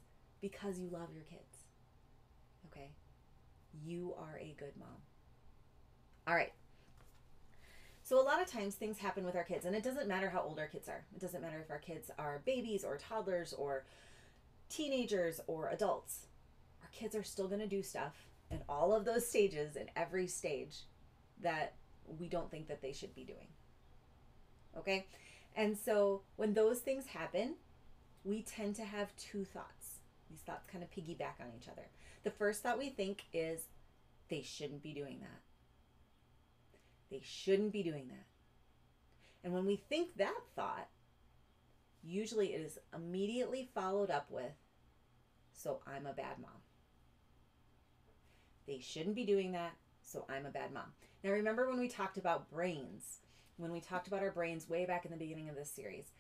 because 0.43 0.79
you 0.79 0.91
love 0.91 1.09
your 1.15 1.25
kids. 1.25 1.65
Okay? 2.71 2.91
You 3.83 4.15
are 4.19 4.39
a 4.39 4.55
good 4.59 4.77
mom. 4.79 5.01
All 6.27 6.35
right. 6.35 6.53
So, 8.03 8.21
a 8.21 8.23
lot 8.23 8.41
of 8.41 8.47
times 8.47 8.75
things 8.75 8.99
happen 8.99 9.25
with 9.25 9.35
our 9.35 9.43
kids, 9.43 9.65
and 9.65 9.75
it 9.75 9.83
doesn't 9.83 10.07
matter 10.07 10.31
how 10.31 10.43
old 10.43 10.59
our 10.59 10.69
kids 10.69 10.89
are. 10.89 11.05
It 11.15 11.21
doesn't 11.21 11.43
matter 11.43 11.61
if 11.61 11.71
our 11.71 11.79
kids 11.79 12.11
are 12.19 12.43
babies 12.45 12.85
or 12.85 12.99
toddlers 12.99 13.53
or 13.53 13.85
teenagers 14.69 15.41
or 15.47 15.69
adults. 15.69 16.27
Our 16.83 16.89
kids 16.93 17.15
are 17.15 17.23
still 17.23 17.49
going 17.49 17.61
to 17.61 17.67
do 17.67 17.83
stuff 17.83 18.15
in 18.51 18.61
all 18.69 18.95
of 18.95 19.05
those 19.05 19.29
stages, 19.29 19.77
in 19.77 19.91
every 19.97 20.27
stage, 20.27 20.83
that 21.43 21.75
we 22.19 22.29
don't 22.29 22.51
think 22.51 22.69
that 22.69 22.83
they 22.83 22.93
should 22.93 23.15
be 23.15 23.25
doing. 23.25 23.49
Okay? 24.79 25.07
And 25.55 25.77
so, 25.77 26.23
when 26.37 26.55
those 26.55 26.81
things 26.81 27.07
happen, 27.07 27.55
we 28.25 28.43
tend 28.43 28.77
to 28.77 28.85
have 28.85 29.17
two 29.17 29.45
thoughts. 29.45 29.99
These 30.31 30.41
thoughts 30.41 30.67
kind 30.71 30.85
of 30.85 30.91
piggyback 30.91 31.41
on 31.41 31.53
each 31.59 31.69
other. 31.69 31.89
The 32.25 32.31
first 32.31 32.63
thought 32.63 32.79
we 32.79 32.91
think 32.91 33.25
is, 33.33 33.63
they 34.29 34.43
shouldn't 34.43 34.83
be 34.83 34.93
doing 34.93 35.21
that 35.21 35.41
they 37.11 37.21
shouldn't 37.23 37.73
be 37.73 37.83
doing 37.83 38.09
that. 38.09 38.27
And 39.45 39.53
when 39.53 39.65
we 39.65 39.77
think 39.77 40.17
that 40.17 40.35
thought, 40.55 40.89
usually 42.07 42.55
it 42.55 42.61
is 42.61 42.79
immediately 42.95 43.69
followed 43.75 44.11
up 44.11 44.31
with, 44.31 44.55
so 45.53 45.81
I'm 45.87 46.07
a 46.07 46.13
bad 46.13 46.39
mom. 46.41 46.51
They 48.67 48.81
shouldn't 48.81 49.15
be 49.15 49.25
doing 49.25 49.53
that, 49.53 49.75
so 50.03 50.25
I'm 50.29 50.47
a 50.47 50.51
bad 50.51 50.73
mom. 50.73 50.93
Now, 51.23 51.31
remember 51.31 51.69
when 51.69 51.79
we 51.79 51.89
talked 51.89 52.19
about 52.19 52.51
brains, 52.51 53.19
when 53.57 53.73
we 53.73 53.81
talked 53.81 54.09
about 54.09 54.23
our 54.23 54.31
brains 54.31 54.69
way 54.69 54.87
back 54.87 55.05
in 55.05 55.11
the 55.11 55.17
beginning 55.17 55.49
of 55.49 55.57
this 55.57 55.71
series, 55.71 56.13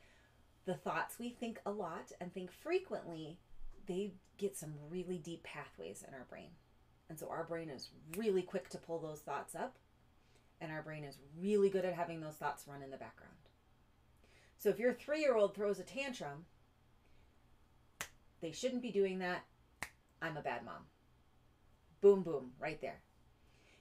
the 0.65 0.75
thoughts 0.75 1.19
we 1.19 1.31
think 1.31 1.61
a 1.67 1.71
lot 1.71 2.13
and 2.21 2.33
think 2.33 2.51
frequently, 2.51 3.39
they 3.87 4.13
get 4.39 4.57
some 4.57 4.75
really 4.91 5.19
deep 5.19 5.43
pathways 5.45 6.05
in 6.07 6.15
our 6.15 6.27
brain. 6.29 6.51
And 7.09 7.19
so 7.19 7.29
our 7.29 7.45
brain 7.45 7.71
is 7.71 7.91
really 8.17 8.43
quick 8.43 8.69
to 8.71 8.79
pull 8.79 8.99
those 8.99 9.21
thoughts 9.21 9.55
up 9.55 9.77
and 10.61 10.73
our 10.73 10.83
brain 10.83 11.05
is 11.05 11.19
really 11.39 11.69
good 11.69 11.85
at 11.85 11.95
having 11.95 12.21
those 12.21 12.35
thoughts 12.35 12.65
run 12.67 12.83
in 12.83 12.91
the 12.91 12.97
background. 12.97 13.35
So 14.59 14.71
if 14.71 14.79
your 14.79 14.93
three 14.93 15.21
year 15.21 15.37
old 15.37 15.55
throws 15.55 15.79
a 15.79 15.83
tantrum, 15.83 16.47
they 18.41 18.53
shouldn't 18.53 18.83
be 18.83 18.91
doing 18.91 19.19
that. 19.19 19.45
I'm 20.21 20.37
a 20.37 20.43
bad 20.43 20.65
mom. 20.65 20.87
Boom, 22.01 22.23
boom, 22.23 22.53
right 22.59 22.81
there. 22.81 23.01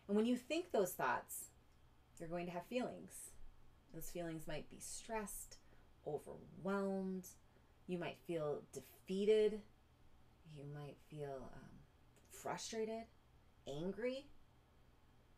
And 0.07 0.15
when 0.15 0.25
you 0.25 0.35
think 0.35 0.71
those 0.71 0.93
thoughts, 0.93 1.45
you're 2.19 2.29
going 2.29 2.45
to 2.45 2.51
have 2.51 2.65
feelings. 2.65 3.31
Those 3.93 4.09
feelings 4.09 4.47
might 4.47 4.69
be 4.69 4.79
stressed, 4.79 5.57
overwhelmed. 6.05 7.27
You 7.87 7.97
might 7.97 8.17
feel 8.27 8.61
defeated. 8.73 9.61
You 10.55 10.63
might 10.73 10.97
feel 11.09 11.49
um, 11.53 11.69
frustrated, 12.31 13.03
angry 13.67 14.25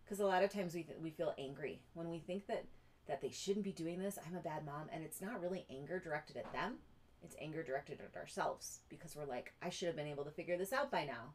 because 0.07 0.19
a 0.21 0.25
lot 0.25 0.43
of 0.43 0.51
times 0.51 0.73
we 0.73 0.83
th- 0.83 0.97
we 1.01 1.09
feel 1.09 1.33
angry 1.37 1.81
when 1.93 2.09
we 2.09 2.19
think 2.19 2.47
that 2.47 2.63
that 3.07 3.21
they 3.21 3.31
shouldn't 3.31 3.65
be 3.65 3.71
doing 3.71 3.99
this. 3.99 4.19
I'm 4.25 4.35
a 4.35 4.41
bad 4.41 4.65
mom, 4.65 4.89
and 4.91 5.03
it's 5.03 5.21
not 5.21 5.41
really 5.41 5.65
anger 5.69 5.99
directed 5.99 6.37
at 6.37 6.51
them. 6.51 6.75
It's 7.23 7.35
anger 7.41 7.63
directed 7.63 7.99
at 7.99 8.17
ourselves 8.19 8.79
because 8.89 9.15
we're 9.15 9.25
like, 9.25 9.53
I 9.61 9.69
should 9.69 9.87
have 9.87 9.95
been 9.95 10.07
able 10.07 10.23
to 10.25 10.31
figure 10.31 10.57
this 10.57 10.73
out 10.73 10.91
by 10.91 11.05
now. 11.05 11.33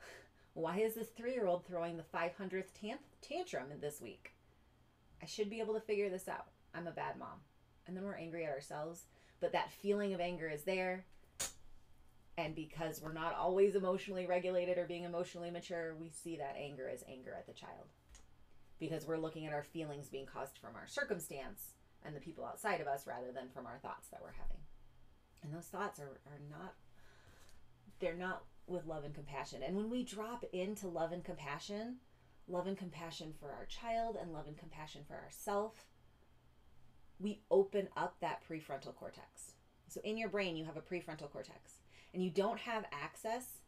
Why 0.54 0.78
is 0.78 0.94
this 0.94 1.08
three 1.08 1.32
year 1.32 1.46
old 1.46 1.66
throwing 1.66 1.96
the 1.96 2.04
500th 2.14 2.72
tant- 2.80 3.00
tantrum 3.20 3.68
this 3.80 4.00
week? 4.00 4.32
I 5.22 5.26
should 5.26 5.48
be 5.48 5.60
able 5.60 5.74
to 5.74 5.80
figure 5.80 6.10
this 6.10 6.28
out. 6.28 6.46
I'm 6.74 6.86
a 6.86 6.92
bad 6.92 7.18
mom. 7.18 7.40
And 7.86 7.96
then 7.96 8.04
we're 8.04 8.16
angry 8.16 8.44
at 8.44 8.52
ourselves. 8.52 9.04
But 9.40 9.52
that 9.52 9.72
feeling 9.72 10.14
of 10.14 10.20
anger 10.20 10.48
is 10.48 10.62
there. 10.62 11.04
And 12.38 12.54
because 12.54 13.00
we're 13.00 13.12
not 13.12 13.36
always 13.36 13.74
emotionally 13.74 14.26
regulated 14.26 14.78
or 14.78 14.86
being 14.86 15.04
emotionally 15.04 15.50
mature, 15.50 15.94
we 16.00 16.08
see 16.08 16.36
that 16.36 16.56
anger 16.58 16.88
as 16.88 17.04
anger 17.08 17.34
at 17.36 17.46
the 17.46 17.52
child. 17.52 17.88
Because 18.82 19.06
we're 19.06 19.16
looking 19.16 19.46
at 19.46 19.52
our 19.52 19.62
feelings 19.62 20.08
being 20.08 20.26
caused 20.26 20.58
from 20.58 20.74
our 20.74 20.88
circumstance 20.88 21.74
and 22.04 22.16
the 22.16 22.20
people 22.20 22.44
outside 22.44 22.80
of 22.80 22.88
us 22.88 23.06
rather 23.06 23.30
than 23.32 23.48
from 23.48 23.64
our 23.64 23.78
thoughts 23.78 24.08
that 24.08 24.20
we're 24.20 24.32
having. 24.32 24.56
And 25.44 25.54
those 25.54 25.66
thoughts 25.66 26.00
are, 26.00 26.18
are 26.26 26.40
not, 26.50 26.74
they're 28.00 28.16
not 28.16 28.42
with 28.66 28.84
love 28.86 29.04
and 29.04 29.14
compassion. 29.14 29.62
And 29.62 29.76
when 29.76 29.88
we 29.88 30.02
drop 30.02 30.42
into 30.52 30.88
love 30.88 31.12
and 31.12 31.22
compassion, 31.22 31.98
love 32.48 32.66
and 32.66 32.76
compassion 32.76 33.32
for 33.38 33.52
our 33.52 33.66
child 33.66 34.16
and 34.20 34.32
love 34.32 34.48
and 34.48 34.58
compassion 34.58 35.02
for 35.06 35.14
ourselves, 35.14 35.78
we 37.20 37.40
open 37.52 37.86
up 37.96 38.16
that 38.20 38.42
prefrontal 38.50 38.96
cortex. 38.96 39.52
So 39.86 40.00
in 40.02 40.16
your 40.16 40.28
brain, 40.28 40.56
you 40.56 40.64
have 40.64 40.76
a 40.76 40.80
prefrontal 40.80 41.30
cortex 41.30 41.74
and 42.12 42.20
you 42.20 42.30
don't 42.30 42.58
have 42.58 42.86
access 42.90 43.58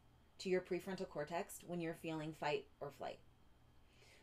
to 0.40 0.48
your 0.48 0.60
prefrontal 0.60 1.08
cortex 1.08 1.60
when 1.64 1.80
you're 1.80 1.94
feeling 2.02 2.32
fight 2.32 2.64
or 2.80 2.90
flight. 2.90 3.20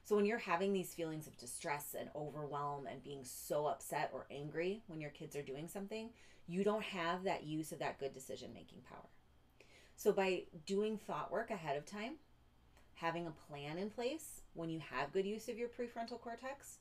So 0.03 0.15
when 0.15 0.25
you're 0.25 0.37
having 0.37 0.73
these 0.73 0.93
feelings 0.93 1.27
of 1.27 1.37
distress 1.37 1.95
and 1.97 2.09
overwhelm 2.15 2.87
and 2.87 3.03
being 3.03 3.23
so 3.23 3.67
upset 3.67 4.09
or 4.13 4.25
angry 4.31 4.81
when 4.87 4.99
your 4.99 5.11
kids 5.11 5.35
are 5.35 5.41
doing 5.41 5.67
something, 5.67 6.09
you 6.47 6.63
don't 6.63 6.83
have 6.83 7.23
that 7.23 7.43
use 7.43 7.71
of 7.71 7.79
that 7.79 7.99
good 7.99 8.13
decision 8.13 8.51
making 8.53 8.79
power. 8.89 9.09
So 9.95 10.11
by 10.11 10.43
doing 10.65 10.97
thought 10.97 11.31
work 11.31 11.51
ahead 11.51 11.77
of 11.77 11.85
time, 11.85 12.15
having 12.95 13.27
a 13.27 13.31
plan 13.31 13.77
in 13.77 13.89
place 13.89 14.41
when 14.53 14.69
you 14.69 14.79
have 14.91 15.13
good 15.13 15.25
use 15.25 15.47
of 15.47 15.57
your 15.57 15.69
prefrontal 15.69 16.19
cortex, 16.19 16.79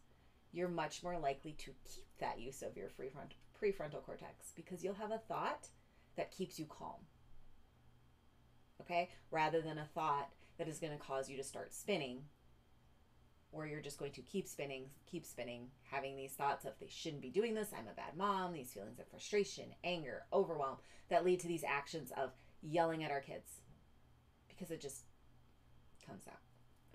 you're 0.52 0.68
much 0.68 1.02
more 1.02 1.18
likely 1.18 1.52
to 1.52 1.70
keep 1.84 2.06
that 2.18 2.40
use 2.40 2.62
of 2.62 2.76
your 2.76 2.88
prefrontal 2.88 3.36
prefrontal 3.62 4.02
cortex 4.02 4.52
because 4.56 4.82
you'll 4.82 4.94
have 4.94 5.10
a 5.10 5.20
thought 5.28 5.68
that 6.16 6.32
keeps 6.32 6.58
you 6.58 6.64
calm 6.64 6.96
okay? 8.80 9.10
Rather 9.30 9.60
than 9.60 9.78
a 9.78 9.88
thought 9.94 10.30
that 10.58 10.68
is 10.68 10.78
going 10.78 10.92
to 10.92 10.98
cause 10.98 11.28
you 11.28 11.36
to 11.36 11.44
start 11.44 11.72
spinning, 11.72 12.22
or 13.52 13.66
you're 13.66 13.80
just 13.80 13.98
going 13.98 14.12
to 14.12 14.22
keep 14.22 14.46
spinning, 14.46 14.84
keep 15.10 15.26
spinning, 15.26 15.66
having 15.90 16.16
these 16.16 16.32
thoughts 16.32 16.64
of 16.64 16.72
they 16.80 16.88
shouldn't 16.88 17.22
be 17.22 17.30
doing 17.30 17.54
this, 17.54 17.70
I'm 17.76 17.88
a 17.88 17.94
bad 17.94 18.16
mom, 18.16 18.52
these 18.52 18.72
feelings 18.72 18.98
of 18.98 19.08
frustration, 19.08 19.64
anger, 19.82 20.22
overwhelm 20.32 20.76
that 21.08 21.24
lead 21.24 21.40
to 21.40 21.48
these 21.48 21.64
actions 21.64 22.12
of 22.16 22.30
yelling 22.62 23.02
at 23.02 23.10
our 23.10 23.20
kids 23.20 23.60
because 24.48 24.70
it 24.70 24.80
just 24.80 25.04
comes 26.06 26.24
out, 26.28 26.40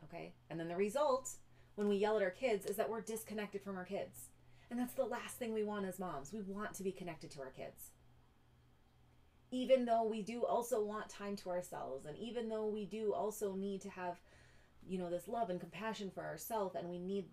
okay? 0.05 0.33
And 0.49 0.59
then 0.59 0.67
the 0.67 0.75
result 0.75 1.31
when 1.75 1.89
we 1.89 1.97
yell 1.97 2.15
at 2.15 2.23
our 2.23 2.29
kids 2.29 2.65
is 2.65 2.77
that 2.77 2.89
we're 2.89 3.01
disconnected 3.01 3.61
from 3.61 3.77
our 3.77 3.85
kids. 3.85 4.29
And 4.69 4.79
that's 4.79 4.93
the 4.93 5.03
last 5.03 5.37
thing 5.37 5.53
we 5.53 5.63
want 5.63 5.85
as 5.85 5.99
moms. 5.99 6.31
We 6.31 6.41
want 6.41 6.73
to 6.75 6.83
be 6.83 6.91
connected 6.91 7.31
to 7.31 7.41
our 7.41 7.51
kids 7.51 7.91
even 9.51 9.85
though 9.85 10.03
we 10.03 10.21
do 10.21 10.43
also 10.43 10.83
want 10.83 11.07
time 11.09 11.35
to 11.35 11.49
ourselves 11.49 12.05
and 12.05 12.17
even 12.17 12.49
though 12.49 12.65
we 12.65 12.85
do 12.85 13.13
also 13.13 13.55
need 13.55 13.81
to 13.81 13.89
have 13.89 14.19
you 14.87 14.97
know 14.97 15.09
this 15.09 15.27
love 15.27 15.49
and 15.49 15.59
compassion 15.59 16.11
for 16.13 16.23
ourselves 16.23 16.75
and 16.75 16.89
we 16.89 16.99
need 16.99 17.25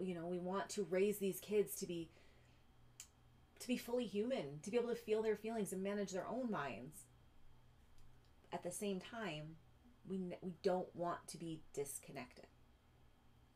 you 0.00 0.14
know 0.14 0.26
we 0.26 0.38
want 0.38 0.68
to 0.68 0.86
raise 0.90 1.18
these 1.18 1.40
kids 1.40 1.74
to 1.76 1.86
be 1.86 2.10
to 3.58 3.68
be 3.68 3.76
fully 3.76 4.04
human 4.04 4.58
to 4.62 4.70
be 4.70 4.76
able 4.76 4.88
to 4.88 4.94
feel 4.94 5.22
their 5.22 5.36
feelings 5.36 5.72
and 5.72 5.82
manage 5.82 6.12
their 6.12 6.26
own 6.26 6.50
minds. 6.50 7.04
At 8.52 8.62
the 8.62 8.70
same 8.70 9.00
time 9.00 9.56
we 10.08 10.18
we 10.42 10.54
don't 10.62 10.88
want 10.94 11.26
to 11.28 11.38
be 11.38 11.62
disconnected 11.72 12.46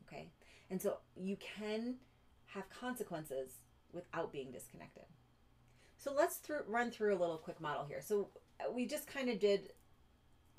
okay? 0.07 0.31
And 0.69 0.81
so 0.81 0.97
you 1.15 1.37
can 1.37 1.95
have 2.47 2.69
consequences 2.69 3.51
without 3.91 4.31
being 4.31 4.51
disconnected. 4.51 5.05
So 5.97 6.13
let's 6.13 6.37
through, 6.37 6.61
run 6.67 6.91
through 6.91 7.15
a 7.15 7.19
little 7.19 7.37
quick 7.37 7.59
model 7.59 7.85
here. 7.85 8.01
So 8.01 8.29
uh, 8.59 8.71
we 8.71 8.85
just 8.85 9.07
kind 9.07 9.29
of 9.29 9.39
did 9.39 9.71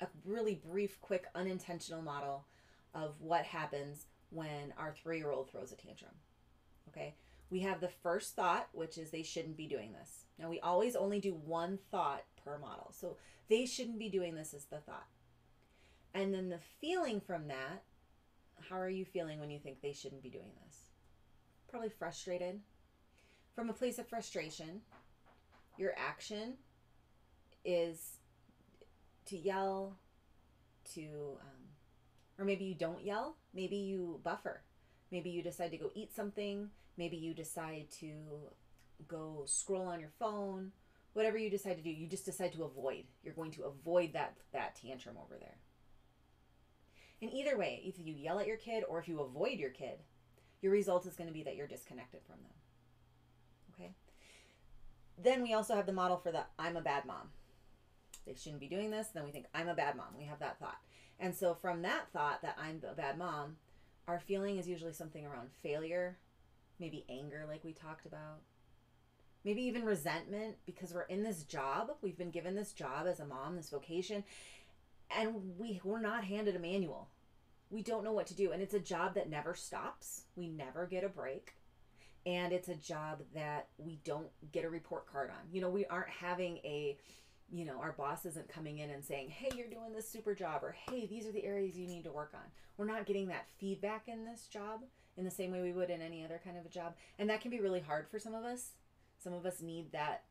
a 0.01 0.07
really 0.25 0.61
brief, 0.65 0.99
quick, 1.01 1.25
unintentional 1.35 2.01
model 2.01 2.45
of 2.93 3.15
what 3.19 3.45
happens 3.45 4.05
when 4.29 4.73
our 4.77 4.93
three 4.93 5.17
year 5.17 5.31
old 5.31 5.49
throws 5.49 5.71
a 5.71 5.75
tantrum. 5.75 6.11
Okay, 6.89 7.15
we 7.49 7.59
have 7.61 7.81
the 7.81 7.89
first 7.89 8.35
thought, 8.35 8.67
which 8.73 8.97
is 8.97 9.09
they 9.09 9.23
shouldn't 9.23 9.57
be 9.57 9.67
doing 9.67 9.93
this. 9.93 10.25
Now, 10.37 10.49
we 10.49 10.59
always 10.59 10.95
only 10.95 11.19
do 11.19 11.33
one 11.33 11.79
thought 11.91 12.23
per 12.43 12.57
model. 12.57 12.91
So 12.91 13.17
they 13.49 13.65
shouldn't 13.65 13.99
be 13.99 14.09
doing 14.09 14.35
this 14.35 14.53
is 14.53 14.65
the 14.65 14.77
thought. 14.77 15.07
And 16.13 16.33
then 16.33 16.49
the 16.49 16.59
feeling 16.79 17.19
from 17.19 17.47
that, 17.47 17.83
how 18.69 18.79
are 18.79 18.89
you 18.89 19.05
feeling 19.05 19.39
when 19.39 19.49
you 19.49 19.59
think 19.59 19.81
they 19.81 19.93
shouldn't 19.93 20.23
be 20.23 20.29
doing 20.29 20.51
this? 20.65 20.77
Probably 21.69 21.89
frustrated. 21.89 22.61
From 23.55 23.69
a 23.69 23.73
place 23.73 23.99
of 23.99 24.07
frustration, 24.07 24.81
your 25.77 25.93
action 25.97 26.53
is 27.65 28.17
to 29.25 29.37
yell, 29.37 29.97
to, 30.93 31.37
um, 31.41 31.58
or 32.39 32.45
maybe 32.45 32.63
you 32.63 32.73
don't 32.73 33.03
yell, 33.03 33.35
maybe 33.53 33.75
you 33.75 34.21
buffer. 34.23 34.61
Maybe 35.11 35.29
you 35.29 35.43
decide 35.43 35.71
to 35.71 35.77
go 35.77 35.91
eat 35.93 36.15
something. 36.15 36.69
Maybe 36.97 37.17
you 37.17 37.33
decide 37.33 37.87
to 37.99 38.13
go 39.07 39.43
scroll 39.45 39.87
on 39.87 39.99
your 39.99 40.11
phone. 40.17 40.71
Whatever 41.13 41.37
you 41.37 41.49
decide 41.49 41.77
to 41.77 41.83
do, 41.83 41.89
you 41.89 42.07
just 42.07 42.25
decide 42.25 42.53
to 42.53 42.63
avoid. 42.63 43.05
You're 43.23 43.33
going 43.33 43.51
to 43.51 43.63
avoid 43.63 44.13
that 44.13 44.37
that 44.53 44.79
tantrum 44.81 45.17
over 45.17 45.35
there. 45.39 45.57
And 47.21 47.33
either 47.33 47.57
way, 47.57 47.81
if 47.83 47.95
you 47.99 48.13
yell 48.13 48.39
at 48.39 48.47
your 48.47 48.57
kid 48.57 48.83
or 48.87 48.99
if 48.99 49.07
you 49.07 49.19
avoid 49.19 49.59
your 49.59 49.71
kid, 49.71 49.99
your 50.61 50.71
result 50.71 51.05
is 51.05 51.15
going 51.15 51.27
to 51.27 51.33
be 51.33 51.43
that 51.43 51.55
you're 51.55 51.67
disconnected 51.67 52.21
from 52.25 52.37
them. 52.43 52.53
Okay? 53.73 53.91
Then 55.21 55.41
we 55.41 55.53
also 55.53 55.75
have 55.75 55.85
the 55.85 55.91
model 55.91 56.17
for 56.17 56.31
the 56.31 56.43
I'm 56.57 56.77
a 56.77 56.81
bad 56.81 57.05
mom. 57.05 57.29
They 58.25 58.35
shouldn't 58.35 58.61
be 58.61 58.67
doing 58.67 58.91
this. 58.91 59.07
Then 59.07 59.25
we 59.25 59.31
think 59.31 59.47
I'm 59.53 59.67
a 59.67 59.75
bad 59.75 59.97
mom. 59.97 60.17
We 60.17 60.25
have 60.25 60.39
that 60.39 60.59
thought. 60.59 60.77
And 61.19 61.35
so 61.35 61.53
from 61.53 61.81
that 61.81 62.11
thought 62.13 62.41
that 62.41 62.57
I'm 62.61 62.81
a 62.89 62.95
bad 62.95 63.17
mom, 63.17 63.57
our 64.07 64.19
feeling 64.19 64.57
is 64.57 64.67
usually 64.67 64.93
something 64.93 65.25
around 65.25 65.49
failure, 65.61 66.17
maybe 66.79 67.05
anger, 67.09 67.45
like 67.47 67.63
we 67.63 67.73
talked 67.73 68.05
about, 68.05 68.39
maybe 69.43 69.61
even 69.63 69.83
resentment 69.83 70.55
because 70.65 70.93
we're 70.93 71.01
in 71.03 71.23
this 71.23 71.43
job. 71.43 71.91
We've 72.01 72.17
been 72.17 72.31
given 72.31 72.55
this 72.55 72.71
job 72.71 73.05
as 73.05 73.19
a 73.19 73.25
mom, 73.25 73.55
this 73.55 73.69
vocation, 73.69 74.23
and 75.15 75.57
we, 75.57 75.81
we're 75.83 76.01
not 76.01 76.23
handed 76.23 76.55
a 76.55 76.59
manual. 76.59 77.09
We 77.69 77.81
don't 77.83 78.03
know 78.03 78.13
what 78.13 78.27
to 78.27 78.35
do. 78.35 78.51
And 78.51 78.61
it's 78.61 78.73
a 78.73 78.79
job 78.79 79.15
that 79.15 79.29
never 79.29 79.53
stops, 79.53 80.23
we 80.35 80.47
never 80.47 80.87
get 80.87 81.03
a 81.03 81.09
break. 81.09 81.55
And 82.25 82.51
it's 82.51 82.67
a 82.67 82.75
job 82.75 83.21
that 83.33 83.69
we 83.77 83.99
don't 84.03 84.27
get 84.51 84.65
a 84.65 84.69
report 84.69 85.11
card 85.11 85.29
on. 85.29 85.53
You 85.53 85.61
know, 85.61 85.69
we 85.69 85.85
aren't 85.85 86.09
having 86.09 86.57
a 86.57 86.97
you 87.51 87.65
know, 87.65 87.79
our 87.81 87.93
boss 87.93 88.25
isn't 88.25 88.47
coming 88.47 88.79
in 88.79 88.89
and 88.89 89.03
saying, 89.03 89.29
hey, 89.29 89.49
you're 89.55 89.67
doing 89.67 89.93
this 89.93 90.09
super 90.09 90.35
job, 90.35 90.63
or 90.63 90.75
hey, 90.89 91.07
these 91.07 91.25
are 91.25 91.31
the 91.31 91.45
areas 91.45 91.77
you 91.77 91.87
need 91.87 92.03
to 92.03 92.11
work 92.11 92.31
on. 92.33 92.45
We're 92.77 92.85
not 92.85 93.05
getting 93.05 93.27
that 93.27 93.47
feedback 93.57 94.07
in 94.07 94.25
this 94.25 94.47
job 94.47 94.81
in 95.17 95.25
the 95.25 95.31
same 95.31 95.51
way 95.51 95.61
we 95.61 95.73
would 95.73 95.89
in 95.89 96.01
any 96.01 96.23
other 96.23 96.39
kind 96.43 96.57
of 96.57 96.65
a 96.65 96.69
job. 96.69 96.95
And 97.17 97.29
that 97.29 97.41
can 97.41 97.51
be 97.51 97.59
really 97.59 97.79
hard 97.79 98.07
for 98.09 98.19
some 98.19 98.33
of 98.33 98.45
us. 98.45 98.71
Some 99.21 99.33
of 99.33 99.45
us 99.45 99.61
need 99.61 99.91
that, 99.91 100.23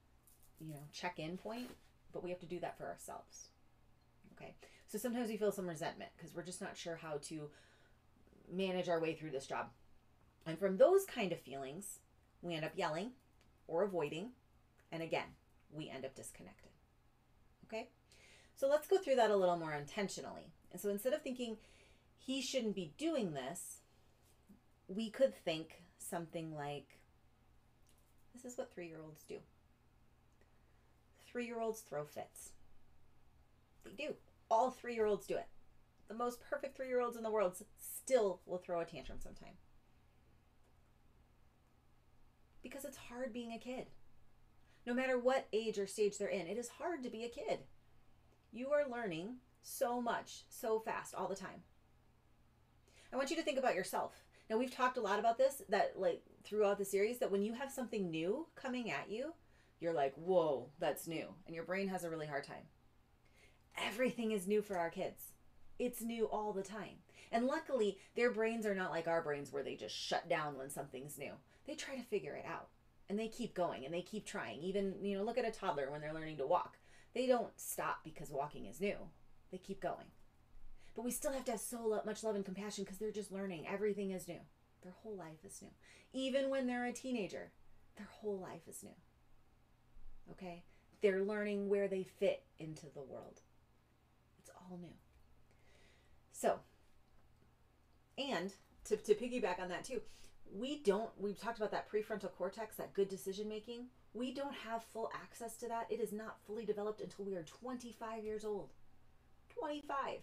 you 0.60 0.72
know, 0.72 0.80
check 0.92 1.18
in 1.18 1.36
point, 1.36 1.68
but 2.12 2.24
we 2.24 2.30
have 2.30 2.40
to 2.40 2.46
do 2.46 2.60
that 2.60 2.78
for 2.78 2.86
ourselves. 2.86 3.48
Okay. 4.34 4.54
So 4.86 4.96
sometimes 4.96 5.28
we 5.28 5.36
feel 5.36 5.52
some 5.52 5.68
resentment 5.68 6.10
because 6.16 6.34
we're 6.34 6.42
just 6.42 6.62
not 6.62 6.76
sure 6.76 6.96
how 6.96 7.18
to 7.24 7.50
manage 8.50 8.88
our 8.88 9.00
way 9.00 9.14
through 9.14 9.32
this 9.32 9.46
job. 9.46 9.66
And 10.46 10.58
from 10.58 10.78
those 10.78 11.04
kind 11.04 11.32
of 11.32 11.40
feelings, 11.40 11.98
we 12.40 12.54
end 12.54 12.64
up 12.64 12.72
yelling 12.74 13.10
or 13.66 13.82
avoiding. 13.82 14.30
And 14.90 15.02
again, 15.02 15.26
we 15.70 15.90
end 15.90 16.06
up 16.06 16.14
disconnected. 16.14 16.67
Okay? 17.68 17.88
So 18.56 18.68
let's 18.68 18.88
go 18.88 18.98
through 18.98 19.16
that 19.16 19.30
a 19.30 19.36
little 19.36 19.56
more 19.56 19.74
intentionally. 19.74 20.52
And 20.72 20.80
so 20.80 20.88
instead 20.88 21.12
of 21.12 21.22
thinking 21.22 21.58
he 22.18 22.42
shouldn't 22.42 22.74
be 22.74 22.92
doing 22.98 23.32
this, 23.32 23.82
we 24.88 25.10
could 25.10 25.34
think 25.34 25.82
something 25.98 26.54
like 26.54 26.98
this 28.34 28.44
is 28.44 28.58
what 28.58 28.72
three 28.72 28.88
year 28.88 29.00
olds 29.02 29.22
do. 29.28 29.36
Three 31.30 31.46
year 31.46 31.60
olds 31.60 31.80
throw 31.80 32.04
fits. 32.04 32.52
They 33.84 33.90
do. 33.90 34.14
All 34.50 34.70
three 34.70 34.94
year 34.94 35.06
olds 35.06 35.26
do 35.26 35.36
it. 35.36 35.46
The 36.08 36.14
most 36.14 36.40
perfect 36.40 36.76
three 36.76 36.88
year 36.88 37.00
olds 37.00 37.16
in 37.16 37.22
the 37.22 37.30
world 37.30 37.56
still 37.78 38.40
will 38.46 38.58
throw 38.58 38.80
a 38.80 38.84
tantrum 38.84 39.18
sometime. 39.20 39.54
Because 42.62 42.84
it's 42.84 42.96
hard 42.96 43.32
being 43.32 43.52
a 43.52 43.58
kid 43.58 43.86
no 44.88 44.94
matter 44.94 45.18
what 45.18 45.46
age 45.52 45.78
or 45.78 45.86
stage 45.86 46.16
they're 46.16 46.28
in. 46.28 46.46
It 46.46 46.56
is 46.56 46.70
hard 46.70 47.02
to 47.02 47.10
be 47.10 47.24
a 47.24 47.28
kid. 47.28 47.58
You 48.50 48.70
are 48.70 48.90
learning 48.90 49.36
so 49.60 50.00
much, 50.00 50.44
so 50.48 50.80
fast, 50.80 51.14
all 51.14 51.28
the 51.28 51.36
time. 51.36 51.62
I 53.12 53.16
want 53.16 53.28
you 53.28 53.36
to 53.36 53.42
think 53.42 53.58
about 53.58 53.74
yourself. 53.74 54.24
Now, 54.48 54.56
we've 54.56 54.74
talked 54.74 54.96
a 54.96 55.02
lot 55.02 55.18
about 55.18 55.36
this 55.36 55.60
that, 55.68 55.92
like, 55.98 56.22
throughout 56.42 56.78
the 56.78 56.86
series, 56.86 57.18
that 57.18 57.30
when 57.30 57.42
you 57.42 57.52
have 57.52 57.70
something 57.70 58.10
new 58.10 58.46
coming 58.54 58.90
at 58.90 59.10
you, 59.10 59.34
you're 59.78 59.92
like, 59.92 60.14
whoa, 60.14 60.70
that's 60.78 61.06
new. 61.06 61.34
And 61.44 61.54
your 61.54 61.64
brain 61.64 61.88
has 61.88 62.02
a 62.02 62.10
really 62.10 62.26
hard 62.26 62.44
time. 62.44 62.64
Everything 63.76 64.32
is 64.32 64.48
new 64.48 64.62
for 64.62 64.78
our 64.78 64.90
kids, 64.90 65.32
it's 65.78 66.00
new 66.00 66.24
all 66.24 66.54
the 66.54 66.62
time. 66.62 66.96
And 67.30 67.46
luckily, 67.46 67.98
their 68.16 68.30
brains 68.30 68.64
are 68.64 68.74
not 68.74 68.90
like 68.90 69.06
our 69.06 69.20
brains 69.20 69.52
where 69.52 69.62
they 69.62 69.74
just 69.74 69.94
shut 69.94 70.30
down 70.30 70.56
when 70.56 70.70
something's 70.70 71.18
new. 71.18 71.32
They 71.66 71.74
try 71.74 71.94
to 71.94 72.02
figure 72.02 72.34
it 72.34 72.46
out 72.46 72.68
and 73.08 73.18
they 73.18 73.28
keep 73.28 73.54
going 73.54 73.84
and 73.84 73.92
they 73.92 74.02
keep 74.02 74.26
trying. 74.26 74.60
Even, 74.60 74.94
you 75.02 75.16
know, 75.16 75.24
look 75.24 75.38
at 75.38 75.46
a 75.46 75.50
toddler 75.50 75.90
when 75.90 76.00
they're 76.00 76.14
learning 76.14 76.36
to 76.38 76.46
walk. 76.46 76.78
They 77.14 77.26
don't 77.26 77.58
stop 77.58 78.00
because 78.04 78.30
walking 78.30 78.66
is 78.66 78.80
new, 78.80 78.96
they 79.50 79.58
keep 79.58 79.80
going. 79.80 80.06
But 80.94 81.04
we 81.04 81.10
still 81.10 81.32
have 81.32 81.44
to 81.44 81.52
have 81.52 81.60
so 81.60 82.02
much 82.04 82.24
love 82.24 82.34
and 82.34 82.44
compassion 82.44 82.84
because 82.84 82.98
they're 82.98 83.12
just 83.12 83.32
learning. 83.32 83.66
Everything 83.68 84.10
is 84.10 84.28
new. 84.28 84.40
Their 84.82 84.94
whole 85.02 85.16
life 85.16 85.44
is 85.44 85.62
new. 85.62 85.70
Even 86.12 86.50
when 86.50 86.66
they're 86.66 86.86
a 86.86 86.92
teenager, 86.92 87.52
their 87.96 88.08
whole 88.10 88.38
life 88.38 88.66
is 88.68 88.82
new. 88.82 88.94
Okay? 90.32 90.64
They're 91.00 91.22
learning 91.22 91.68
where 91.68 91.88
they 91.88 92.02
fit 92.02 92.42
into 92.58 92.86
the 92.94 93.02
world. 93.02 93.40
It's 94.38 94.50
all 94.50 94.78
new. 94.80 94.94
So, 96.32 96.58
and 98.16 98.52
to, 98.84 98.96
to 98.96 99.14
piggyback 99.14 99.60
on 99.60 99.68
that 99.68 99.84
too, 99.84 100.00
we 100.54 100.80
don't 100.80 101.10
we've 101.18 101.40
talked 101.40 101.58
about 101.58 101.70
that 101.70 101.90
prefrontal 101.90 102.32
cortex 102.32 102.76
that 102.76 102.94
good 102.94 103.08
decision 103.08 103.48
making 103.48 103.86
we 104.14 104.32
don't 104.32 104.54
have 104.54 104.82
full 104.84 105.10
access 105.14 105.56
to 105.58 105.68
that. 105.68 105.86
It 105.90 106.00
is 106.00 106.12
not 106.12 106.38
fully 106.46 106.64
developed 106.64 107.02
until 107.02 107.26
we 107.26 107.36
are 107.36 107.42
25 107.42 108.24
years 108.24 108.44
old. 108.44 108.70
25 109.50 110.20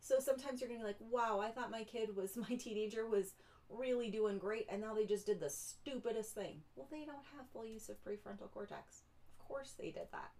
so 0.00 0.18
sometimes 0.18 0.60
you're 0.60 0.68
gonna 0.68 0.80
be 0.80 0.86
like 0.86 0.96
wow 1.10 1.38
i 1.38 1.50
thought 1.50 1.70
my 1.70 1.84
kid 1.84 2.16
was 2.16 2.36
my 2.48 2.56
teenager 2.56 3.06
was 3.06 3.34
really 3.68 4.10
doing 4.10 4.38
great 4.38 4.66
and 4.70 4.80
now 4.80 4.94
they 4.94 5.04
just 5.04 5.26
did 5.26 5.40
the 5.40 5.50
stupidest 5.50 6.34
thing. 6.34 6.62
Well 6.76 6.88
they 6.90 7.04
don't 7.04 7.26
have 7.36 7.48
full 7.52 7.66
use 7.66 7.88
of 7.88 8.02
prefrontal 8.04 8.50
cortex. 8.52 9.02
Of 9.38 9.46
course 9.46 9.74
they 9.78 9.90
did 9.90 10.08
that. 10.12 10.30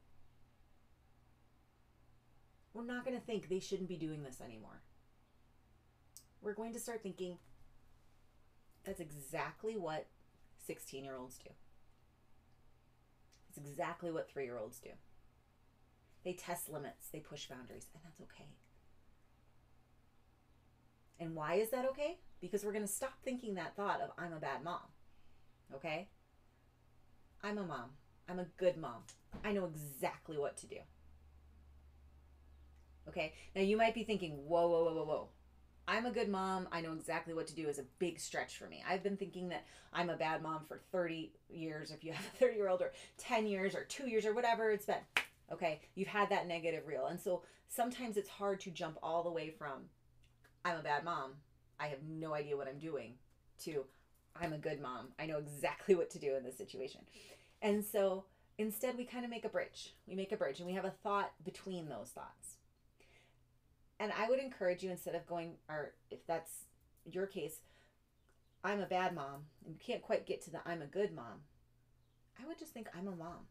We're 2.72 2.84
not 2.84 3.04
going 3.06 3.18
to 3.18 3.24
think 3.24 3.48
they 3.48 3.58
shouldn't 3.58 3.88
be 3.88 3.96
doing 3.96 4.22
this 4.22 4.42
anymore. 4.42 4.82
We're 6.42 6.52
going 6.52 6.74
to 6.74 6.78
start 6.78 7.02
thinking 7.02 7.38
that's 8.86 9.00
exactly 9.00 9.76
what 9.76 10.06
16 10.66 11.04
year 11.04 11.16
olds 11.16 11.36
do. 11.36 11.50
It's 13.48 13.58
exactly 13.58 14.10
what 14.10 14.30
three 14.30 14.44
year 14.44 14.58
olds 14.58 14.78
do. 14.78 14.90
They 16.24 16.32
test 16.32 16.70
limits, 16.70 17.08
they 17.12 17.20
push 17.20 17.46
boundaries, 17.46 17.86
and 17.94 18.02
that's 18.04 18.20
okay. 18.20 18.48
And 21.18 21.34
why 21.34 21.54
is 21.54 21.70
that 21.70 21.86
okay? 21.86 22.18
Because 22.40 22.64
we're 22.64 22.72
going 22.72 22.84
to 22.84 22.92
stop 22.92 23.14
thinking 23.24 23.54
that 23.54 23.74
thought 23.76 24.00
of, 24.00 24.10
I'm 24.18 24.32
a 24.32 24.40
bad 24.40 24.62
mom. 24.62 24.82
Okay? 25.74 26.08
I'm 27.42 27.58
a 27.58 27.64
mom. 27.64 27.90
I'm 28.28 28.38
a 28.38 28.46
good 28.56 28.76
mom. 28.76 29.02
I 29.44 29.52
know 29.52 29.66
exactly 29.66 30.36
what 30.36 30.56
to 30.58 30.66
do. 30.66 30.76
Okay? 33.08 33.32
Now 33.54 33.62
you 33.62 33.76
might 33.76 33.94
be 33.94 34.04
thinking, 34.04 34.32
whoa, 34.32 34.68
whoa, 34.68 34.84
whoa, 34.84 34.94
whoa, 34.94 35.04
whoa. 35.04 35.28
I'm 35.88 36.06
a 36.06 36.10
good 36.10 36.28
mom. 36.28 36.68
I 36.72 36.80
know 36.80 36.92
exactly 36.92 37.32
what 37.32 37.46
to 37.46 37.54
do 37.54 37.68
is 37.68 37.78
a 37.78 37.84
big 37.98 38.18
stretch 38.18 38.58
for 38.58 38.66
me. 38.66 38.82
I've 38.88 39.02
been 39.02 39.16
thinking 39.16 39.48
that 39.50 39.64
I'm 39.92 40.10
a 40.10 40.16
bad 40.16 40.42
mom 40.42 40.64
for 40.66 40.80
30 40.90 41.32
years, 41.48 41.92
if 41.92 42.02
you 42.02 42.12
have 42.12 42.26
a 42.34 42.38
30 42.38 42.56
year 42.56 42.68
old, 42.68 42.82
or 42.82 42.92
10 43.18 43.46
years, 43.46 43.74
or 43.74 43.84
two 43.84 44.08
years, 44.08 44.26
or 44.26 44.34
whatever 44.34 44.70
it's 44.70 44.86
been. 44.86 44.96
Okay, 45.52 45.80
you've 45.94 46.08
had 46.08 46.28
that 46.30 46.48
negative 46.48 46.88
reel. 46.88 47.06
And 47.06 47.20
so 47.20 47.42
sometimes 47.68 48.16
it's 48.16 48.28
hard 48.28 48.60
to 48.60 48.70
jump 48.70 48.98
all 49.02 49.22
the 49.22 49.30
way 49.30 49.50
from 49.50 49.84
I'm 50.64 50.78
a 50.78 50.82
bad 50.82 51.04
mom, 51.04 51.34
I 51.78 51.86
have 51.86 52.02
no 52.02 52.34
idea 52.34 52.56
what 52.56 52.66
I'm 52.66 52.78
doing, 52.78 53.14
to 53.64 53.84
I'm 54.40 54.52
a 54.52 54.58
good 54.58 54.80
mom. 54.80 55.08
I 55.18 55.26
know 55.26 55.38
exactly 55.38 55.94
what 55.94 56.10
to 56.10 56.18
do 56.18 56.34
in 56.34 56.42
this 56.42 56.58
situation. 56.58 57.02
And 57.62 57.84
so 57.84 58.24
instead, 58.58 58.96
we 58.98 59.04
kind 59.04 59.24
of 59.24 59.30
make 59.30 59.44
a 59.44 59.48
bridge. 59.48 59.94
We 60.08 60.16
make 60.16 60.32
a 60.32 60.36
bridge 60.36 60.58
and 60.58 60.66
we 60.66 60.74
have 60.74 60.84
a 60.84 60.90
thought 60.90 61.32
between 61.44 61.88
those 61.88 62.10
thoughts 62.10 62.45
and 63.98 64.12
I 64.12 64.28
would 64.28 64.38
encourage 64.38 64.82
you 64.82 64.90
instead 64.90 65.14
of 65.14 65.26
going, 65.26 65.54
or 65.68 65.94
if 66.10 66.26
that's 66.26 66.64
your 67.04 67.26
case, 67.26 67.60
I'm 68.62 68.80
a 68.80 68.86
bad 68.86 69.14
mom 69.14 69.44
and 69.64 69.74
you 69.74 69.80
can't 69.84 70.02
quite 70.02 70.26
get 70.26 70.42
to 70.42 70.50
the 70.50 70.58
I'm 70.66 70.82
a 70.82 70.86
good 70.86 71.14
mom, 71.14 71.42
I 72.42 72.46
would 72.46 72.58
just 72.58 72.72
think 72.72 72.88
I'm 72.96 73.08
a 73.08 73.16
mom. 73.16 73.46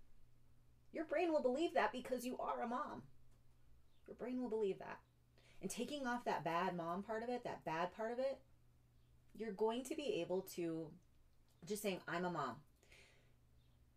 Your 0.93 1.05
brain 1.05 1.31
will 1.31 1.41
believe 1.41 1.73
that 1.73 1.91
because 1.91 2.25
you 2.25 2.37
are 2.39 2.61
a 2.63 2.67
mom. 2.67 3.03
Your 4.07 4.15
brain 4.15 4.41
will 4.41 4.49
believe 4.49 4.79
that. 4.79 4.99
And 5.61 5.71
taking 5.71 6.05
off 6.05 6.25
that 6.25 6.43
bad 6.43 6.75
mom 6.75 7.01
part 7.03 7.23
of 7.23 7.29
it, 7.29 7.43
that 7.43 7.65
bad 7.65 7.95
part 7.95 8.11
of 8.11 8.19
it, 8.19 8.39
you're 9.35 9.51
going 9.51 9.83
to 9.85 9.95
be 9.95 10.21
able 10.21 10.41
to 10.55 10.87
just 11.65 11.81
saying, 11.81 11.99
I'm 12.07 12.25
a 12.25 12.29
mom. 12.29 12.55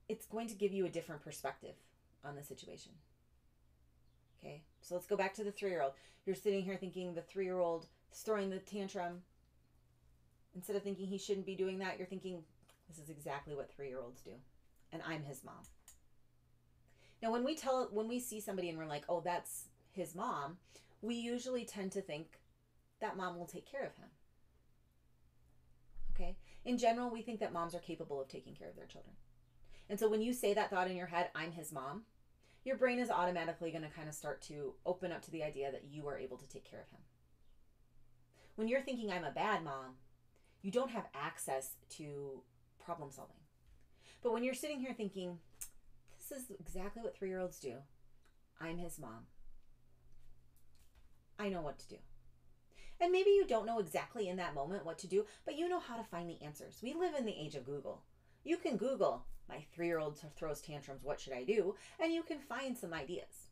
It's 0.09 0.27
going 0.27 0.49
to 0.49 0.55
give 0.55 0.73
you 0.73 0.87
a 0.87 0.91
different 0.91 1.23
perspective 1.23 1.75
on 2.25 2.35
the 2.35 2.43
situation. 2.43 2.93
Okay, 4.39 4.63
so 4.81 4.95
let's 4.95 5.07
go 5.07 5.17
back 5.17 5.35
to 5.35 5.45
the 5.45 5.53
three 5.53 5.71
year 5.71 5.83
old. 5.83 5.93
You're 6.27 6.37
sitting 6.37 6.63
here 6.63 6.77
thinking 6.77 7.15
the 7.15 7.23
three 7.23 7.45
year 7.45 7.59
old 7.59 7.87
is 8.13 8.21
throwing 8.21 8.51
the 8.51 8.59
tantrum. 8.59 9.23
Instead 10.55 10.77
of 10.77 10.83
thinking 10.83 11.07
he 11.07 11.19
shouldn't 11.19 11.47
be 11.47 11.55
doing 11.55 11.79
that, 11.79 11.99
you're 11.99 12.07
thinking 12.07 12.43
this 12.89 12.99
is 12.99 13.11
exactly 13.11 13.55
what 13.55 13.71
three 13.71 13.89
year 13.89 14.01
olds 14.01 14.23
do. 14.23 14.33
And 14.93 15.03
I'm 15.07 15.23
his 15.25 15.45
mom. 15.45 15.67
Now, 17.23 17.33
when 17.33 17.45
we 17.45 17.55
tell, 17.55 17.89
when 17.93 18.09
we 18.09 18.21
see 18.21 18.41
somebody 18.41 18.69
and 18.69 18.79
we're 18.79 18.87
like, 18.87 19.05
oh, 19.09 19.21
that's 19.21 19.65
his 19.93 20.15
mom, 20.15 20.59
we 21.03 21.17
usually 21.17 21.65
tend 21.65 21.93
to 21.93 22.01
think 22.01 22.41
that 23.01 23.17
mom 23.17 23.39
will 23.39 23.47
take 23.47 23.71
care 23.71 23.85
of 23.85 23.97
him. 23.97 24.09
Okay? 26.15 26.37
In 26.65 26.79
general, 26.79 27.11
we 27.11 27.23
think 27.23 27.41
that 27.41 27.53
moms 27.53 27.75
are 27.75 27.81
capable 27.81 28.21
of 28.21 28.29
taking 28.29 28.55
care 28.55 28.69
of 28.69 28.77
their 28.77 28.87
children. 28.87 29.15
And 29.91 29.99
so 29.99 30.09
when 30.09 30.21
you 30.21 30.33
say 30.33 30.55
that 30.55 30.71
thought 30.71 30.91
in 30.91 30.97
your 30.97 31.07
head, 31.07 31.31
I'm 31.35 31.53
his 31.53 31.73
mom, 31.73 32.03
your 32.69 32.77
brain 32.77 32.99
is 32.99 33.11
automatically 33.11 33.71
going 33.71 33.83
to 33.83 33.89
kind 33.89 34.09
of 34.09 34.15
start 34.15 34.43
to 34.43 34.75
open 34.85 35.11
up 35.11 35.23
to 35.23 35.31
the 35.31 35.43
idea 35.43 35.73
that 35.73 35.85
you 35.91 36.07
are 36.07 36.19
able 36.19 36.37
to 36.37 36.47
take 36.47 36.71
care 36.71 36.81
of 36.83 36.91
him. 36.91 37.01
When 38.57 38.69
you're 38.69 38.83
thinking, 38.83 39.11
I'm 39.11 39.25
a 39.25 39.31
bad 39.31 39.65
mom, 39.65 39.95
you 40.61 40.71
don't 40.71 40.91
have 40.91 41.07
access 41.15 41.71
to 41.97 42.43
problem 42.79 43.11
solving. 43.11 43.37
But 44.23 44.35
when 44.35 44.45
you're 44.45 44.53
sitting 44.53 44.81
here 44.81 44.93
thinking, 44.93 45.39
this 46.19 46.39
is 46.39 46.51
exactly 46.61 47.01
what 47.01 47.17
three 47.17 47.31
year 47.31 47.41
olds 47.41 47.59
do, 47.59 47.77
I'm 48.61 48.77
his 48.77 48.99
mom, 48.99 49.29
I 51.39 51.49
know 51.49 51.63
what 51.63 51.79
to 51.79 51.89
do. 51.89 51.97
And 53.01 53.13
maybe 53.13 53.31
you 53.31 53.47
don't 53.47 53.65
know 53.65 53.79
exactly 53.79 54.29
in 54.29 54.37
that 54.37 54.55
moment 54.55 54.85
what 54.85 54.99
to 54.99 55.07
do, 55.07 55.25
but 55.47 55.57
you 55.57 55.71
know 55.71 55.81
how 55.81 55.97
to 55.97 56.05
find 56.05 56.29
the 56.29 56.45
answers. 56.45 56.81
We 56.83 56.93
live 56.93 57.15
in 57.15 57.25
the 57.25 57.41
age 57.41 57.55
of 57.55 57.65
Google. 57.65 58.03
You 58.49 58.57
can 58.57 58.79
Google, 58.79 59.27
my 59.47 59.63
three 59.75 59.89
year 59.89 59.99
old 59.99 60.19
throws 60.35 60.63
tantrums, 60.63 61.05
what 61.05 61.21
should 61.21 61.35
I 61.35 61.45
do? 61.45 61.75
And 62.01 62.15
you 62.15 62.23
can 62.23 62.39
find 62.39 62.75
some 62.75 62.95
ideas. 62.95 63.51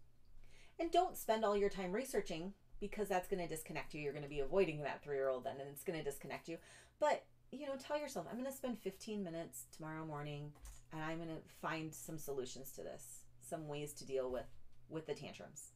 And 0.81 0.91
don't 0.91 1.19
spend 1.19 1.45
all 1.45 1.55
your 1.55 1.69
time 1.69 1.93
researching 1.93 2.55
because 2.81 3.07
that's 3.07 3.29
going 3.29 3.43
to 3.43 3.55
disconnect 3.55 3.93
you. 3.93 4.01
You're 4.01 4.15
going 4.15 4.23
to 4.23 4.29
be 4.31 4.41
avoiding 4.41 4.83
that 4.85 5.05
three 5.05 5.17
year 5.17 5.29
old 5.29 5.45
then, 5.45 5.57
and 5.61 5.69
it's 5.69 5.85
going 5.85 5.99
to 5.99 6.05
disconnect 6.05 6.49
you. 6.49 6.57
But, 6.99 7.25
you 7.53 7.67
know, 7.67 7.75
tell 7.79 8.01
yourself, 8.01 8.25
I'm 8.27 8.39
going 8.39 8.51
to 8.51 8.57
spend 8.57 8.79
15 8.79 9.23
minutes 9.23 9.65
tomorrow 9.71 10.07
morning 10.07 10.53
and 10.95 11.03
I'm 11.03 11.19
going 11.19 11.29
to 11.29 11.43
find 11.61 11.93
some 11.93 12.17
solutions 12.17 12.73
to 12.73 12.83
this, 12.83 13.25
some 13.47 13.69
ways 13.69 13.93
to 13.95 14.07
deal 14.07 14.31
with 14.33 14.49
with 14.89 15.07
the 15.07 15.15
tantrums. 15.15 15.73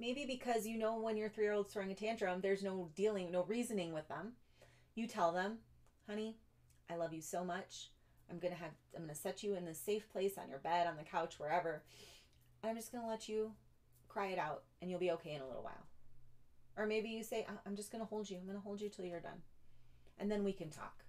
Maybe 0.00 0.24
because 0.24 0.66
you 0.66 0.78
know 0.78 0.98
when 0.98 1.18
your 1.18 1.28
three 1.28 1.44
year 1.44 1.52
old's 1.52 1.70
throwing 1.70 1.92
a 1.92 1.94
tantrum, 1.94 2.40
there's 2.40 2.62
no 2.62 2.88
dealing, 2.94 3.30
no 3.30 3.44
reasoning 3.44 3.92
with 3.92 4.08
them. 4.08 4.32
You 4.94 5.06
tell 5.06 5.32
them, 5.32 5.58
honey, 6.08 6.38
I 6.88 6.96
love 6.96 7.12
you 7.12 7.20
so 7.20 7.44
much. 7.44 7.90
I'm 8.30 8.38
gonna 8.38 8.54
have 8.54 8.72
I'm 8.94 9.02
gonna 9.02 9.14
set 9.14 9.42
you 9.42 9.54
in 9.54 9.64
this 9.64 9.78
safe 9.78 10.08
place 10.10 10.38
on 10.38 10.48
your 10.48 10.58
bed, 10.58 10.86
on 10.86 10.96
the 10.96 11.04
couch, 11.04 11.38
wherever. 11.38 11.82
And 12.62 12.70
I'm 12.70 12.76
just 12.76 12.92
gonna 12.92 13.08
let 13.08 13.28
you 13.28 13.52
cry 14.08 14.28
it 14.28 14.38
out 14.38 14.62
and 14.80 14.90
you'll 14.90 15.00
be 15.00 15.12
okay 15.12 15.34
in 15.34 15.42
a 15.42 15.46
little 15.46 15.62
while. 15.62 15.86
Or 16.76 16.86
maybe 16.86 17.08
you 17.08 17.22
say, 17.22 17.46
I'm 17.64 17.76
just 17.76 17.90
gonna 17.92 18.04
hold 18.04 18.28
you, 18.28 18.38
I'm 18.38 18.46
gonna 18.46 18.60
hold 18.60 18.80
you 18.80 18.88
till 18.88 19.04
you're 19.04 19.20
done. 19.20 19.42
And 20.18 20.30
then 20.30 20.44
we 20.44 20.52
can 20.52 20.70
talk. 20.70 21.04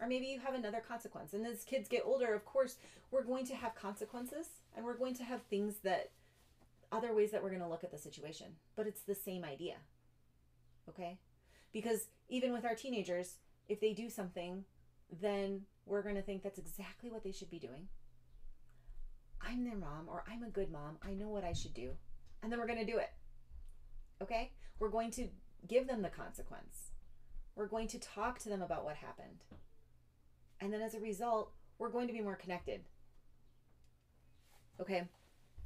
Or 0.00 0.06
maybe 0.06 0.26
you 0.26 0.38
have 0.40 0.54
another 0.54 0.80
consequence. 0.86 1.32
And 1.32 1.44
as 1.46 1.64
kids 1.64 1.88
get 1.88 2.02
older, 2.04 2.32
of 2.34 2.44
course, 2.44 2.76
we're 3.10 3.24
going 3.24 3.46
to 3.46 3.54
have 3.54 3.74
consequences 3.74 4.46
and 4.76 4.84
we're 4.84 4.96
going 4.96 5.14
to 5.14 5.24
have 5.24 5.42
things 5.42 5.76
that 5.82 6.10
other 6.92 7.12
ways 7.14 7.32
that 7.32 7.42
we're 7.42 7.50
going 7.50 7.62
to 7.62 7.68
look 7.68 7.84
at 7.84 7.90
the 7.90 7.98
situation, 7.98 8.46
but 8.76 8.86
it's 8.86 9.02
the 9.02 9.14
same 9.14 9.44
idea. 9.44 9.74
Okay? 10.88 11.18
Because 11.72 12.06
even 12.28 12.52
with 12.52 12.64
our 12.64 12.74
teenagers, 12.74 13.34
if 13.68 13.80
they 13.80 13.92
do 13.92 14.08
something, 14.08 14.64
then 15.20 15.62
we're 15.86 16.02
going 16.02 16.14
to 16.14 16.22
think 16.22 16.42
that's 16.42 16.58
exactly 16.58 17.10
what 17.10 17.24
they 17.24 17.32
should 17.32 17.50
be 17.50 17.58
doing. 17.58 17.88
I'm 19.40 19.64
their 19.64 19.76
mom, 19.76 20.08
or 20.08 20.24
I'm 20.30 20.42
a 20.42 20.50
good 20.50 20.70
mom. 20.70 20.98
I 21.02 21.12
know 21.12 21.28
what 21.28 21.44
I 21.44 21.52
should 21.52 21.74
do. 21.74 21.90
And 22.42 22.52
then 22.52 22.58
we're 22.58 22.66
going 22.66 22.84
to 22.84 22.92
do 22.92 22.98
it. 22.98 23.10
Okay? 24.22 24.52
We're 24.78 24.90
going 24.90 25.10
to 25.12 25.28
give 25.66 25.86
them 25.86 26.02
the 26.02 26.08
consequence. 26.08 26.90
We're 27.54 27.66
going 27.66 27.88
to 27.88 27.98
talk 27.98 28.38
to 28.40 28.48
them 28.48 28.62
about 28.62 28.84
what 28.84 28.96
happened. 28.96 29.44
And 30.60 30.72
then 30.72 30.82
as 30.82 30.94
a 30.94 31.00
result, 31.00 31.52
we're 31.78 31.90
going 31.90 32.08
to 32.08 32.12
be 32.12 32.20
more 32.20 32.36
connected. 32.36 32.82
Okay? 34.80 35.08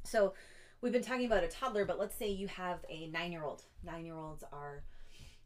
So, 0.05 0.35
we've 0.81 0.93
been 0.93 1.03
talking 1.03 1.27
about 1.27 1.45
a 1.45 1.49
toddler, 1.49 1.85
but 1.85 1.99
let's 1.99 2.17
say 2.17 2.29
you 2.29 2.49
have 2.49 2.81
a 2.91 3.07
nine 3.09 3.33
year 3.33 3.45
old. 3.45 3.65
Nine 3.85 4.05
year 4.05 4.17
olds 4.17 4.45
are 4.53 4.85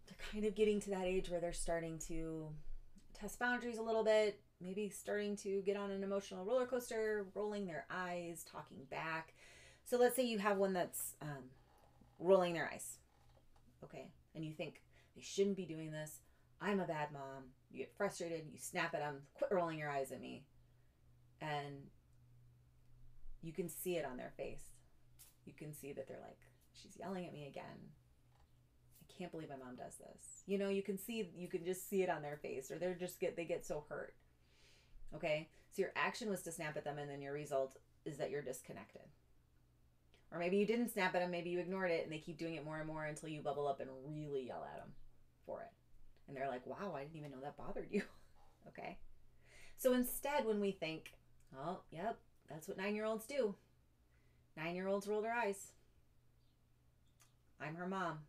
they're 0.06 0.16
kind 0.32 0.44
of 0.44 0.54
getting 0.54 0.80
to 0.80 0.90
that 0.90 1.04
age 1.04 1.28
where 1.28 1.40
they're 1.40 1.52
starting 1.52 1.98
to 2.08 2.48
test 3.18 3.38
boundaries 3.38 3.78
a 3.78 3.82
little 3.82 4.04
bit, 4.04 4.40
maybe 4.60 4.88
starting 4.88 5.36
to 5.36 5.62
get 5.62 5.76
on 5.76 5.90
an 5.90 6.02
emotional 6.02 6.44
roller 6.44 6.66
coaster, 6.66 7.26
rolling 7.34 7.66
their 7.66 7.86
eyes, 7.90 8.44
talking 8.50 8.78
back. 8.90 9.34
So 9.84 9.96
let's 9.96 10.16
say 10.16 10.24
you 10.24 10.38
have 10.38 10.58
one 10.58 10.72
that's 10.72 11.14
um, 11.22 11.50
rolling 12.18 12.54
their 12.54 12.70
eyes, 12.72 12.98
okay, 13.84 14.08
and 14.34 14.44
you 14.44 14.52
think 14.52 14.82
they 15.14 15.22
shouldn't 15.22 15.56
be 15.56 15.64
doing 15.64 15.92
this. 15.92 16.20
I'm 16.60 16.80
a 16.80 16.86
bad 16.86 17.12
mom. 17.12 17.44
You 17.70 17.78
get 17.78 17.94
frustrated, 17.96 18.46
you 18.52 18.58
snap 18.58 18.94
at 18.94 19.00
them, 19.00 19.22
quit 19.34 19.52
rolling 19.52 19.78
your 19.78 19.90
eyes 19.90 20.10
at 20.10 20.20
me. 20.20 20.44
And 21.40 21.90
you 23.42 23.52
can 23.52 23.68
see 23.68 23.96
it 23.96 24.06
on 24.06 24.16
their 24.16 24.32
face 24.36 24.72
you 25.46 25.54
can 25.56 25.72
see 25.72 25.92
that 25.92 26.06
they're 26.08 26.20
like, 26.20 26.38
she's 26.74 26.96
yelling 26.98 27.24
at 27.24 27.32
me 27.32 27.46
again. 27.46 27.92
Can't 29.18 29.32
believe 29.32 29.48
my 29.48 29.56
mom 29.56 29.76
does 29.76 29.96
this. 29.96 30.42
You 30.46 30.58
know, 30.58 30.68
you 30.68 30.82
can 30.82 30.98
see, 30.98 31.30
you 31.36 31.48
can 31.48 31.64
just 31.64 31.88
see 31.88 32.02
it 32.02 32.10
on 32.10 32.22
their 32.22 32.36
face, 32.36 32.70
or 32.70 32.78
they're 32.78 32.94
just 32.94 33.20
get, 33.20 33.36
they 33.36 33.44
get 33.44 33.64
so 33.66 33.84
hurt. 33.88 34.14
Okay. 35.14 35.48
So 35.72 35.82
your 35.82 35.92
action 35.96 36.30
was 36.30 36.42
to 36.42 36.52
snap 36.52 36.76
at 36.76 36.84
them, 36.84 36.98
and 36.98 37.10
then 37.10 37.22
your 37.22 37.32
result 37.32 37.78
is 38.04 38.16
that 38.18 38.30
you're 38.30 38.42
disconnected. 38.42 39.02
Or 40.32 40.38
maybe 40.38 40.56
you 40.56 40.66
didn't 40.66 40.90
snap 40.90 41.14
at 41.14 41.20
them, 41.20 41.30
maybe 41.30 41.50
you 41.50 41.60
ignored 41.60 41.90
it, 41.90 42.04
and 42.04 42.12
they 42.12 42.18
keep 42.18 42.38
doing 42.38 42.54
it 42.54 42.64
more 42.64 42.78
and 42.78 42.86
more 42.86 43.04
until 43.04 43.28
you 43.28 43.40
bubble 43.42 43.68
up 43.68 43.80
and 43.80 43.90
really 44.06 44.46
yell 44.46 44.66
at 44.70 44.78
them 44.78 44.88
for 45.44 45.60
it. 45.60 45.70
And 46.26 46.36
they're 46.36 46.48
like, 46.48 46.66
wow, 46.66 46.94
I 46.96 47.02
didn't 47.02 47.16
even 47.16 47.30
know 47.30 47.40
that 47.42 47.56
bothered 47.56 47.88
you. 47.90 48.02
okay. 48.68 48.98
So 49.76 49.92
instead, 49.92 50.44
when 50.44 50.60
we 50.60 50.72
think, 50.72 51.12
oh, 51.56 51.80
yep, 51.90 52.18
that's 52.50 52.66
what 52.66 52.76
nine 52.78 52.94
year 52.94 53.04
olds 53.04 53.26
do, 53.26 53.54
Nine 54.56 54.74
year 54.74 54.88
olds 54.88 55.06
roll 55.06 55.20
their 55.20 55.34
eyes. 55.34 55.72
I'm 57.60 57.74
her 57.74 57.86
mom. 57.86 58.20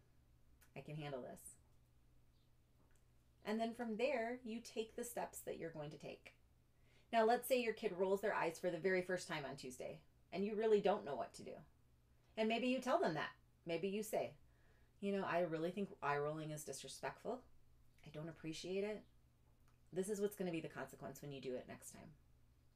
I 0.78 0.82
can 0.82 0.96
handle 0.96 1.22
this. 1.22 1.56
And 3.46 3.60
then 3.60 3.74
from 3.74 3.98
there, 3.98 4.40
you 4.44 4.60
take 4.60 4.96
the 4.96 5.04
steps 5.04 5.40
that 5.40 5.58
you're 5.58 5.72
going 5.72 5.90
to 5.92 5.98
take. 5.98 6.34
Now, 7.12 7.26
let's 7.26 7.48
say 7.48 7.62
your 7.62 7.74
kid 7.74 7.94
rolls 7.98 8.22
their 8.22 8.34
eyes 8.34 8.60
for 8.60 8.70
the 8.70 8.78
very 8.78 9.02
first 9.02 9.28
time 9.28 9.44
on 9.50 9.56
Tuesday 9.56 10.00
and 10.34 10.46
you 10.46 10.56
really 10.56 10.82
don't 10.82 11.06
know 11.06 11.16
what 11.16 11.34
to 11.36 11.44
do. 11.44 11.52
And 12.36 12.50
maybe 12.50 12.68
you 12.68 12.80
tell 12.80 13.00
them 13.00 13.14
that. 13.14 13.32
Maybe 13.66 13.88
you 13.88 14.04
say, 14.04 14.34
you 15.00 15.14
know, 15.14 15.26
I 15.30 15.40
really 15.40 15.72
think 15.72 15.90
eye 16.04 16.18
rolling 16.18 16.52
is 16.52 16.64
disrespectful. 16.64 17.40
I 18.06 18.10
don't 18.14 18.30
appreciate 18.30 18.84
it. 18.84 19.04
This 19.94 20.10
is 20.10 20.20
what's 20.20 20.36
going 20.36 20.48
to 20.48 20.52
be 20.52 20.62
the 20.62 20.68
consequence 20.68 21.22
when 21.22 21.32
you 21.32 21.42
do 21.42 21.56
it 21.56 21.66
next 21.68 21.92
time. 21.92 22.10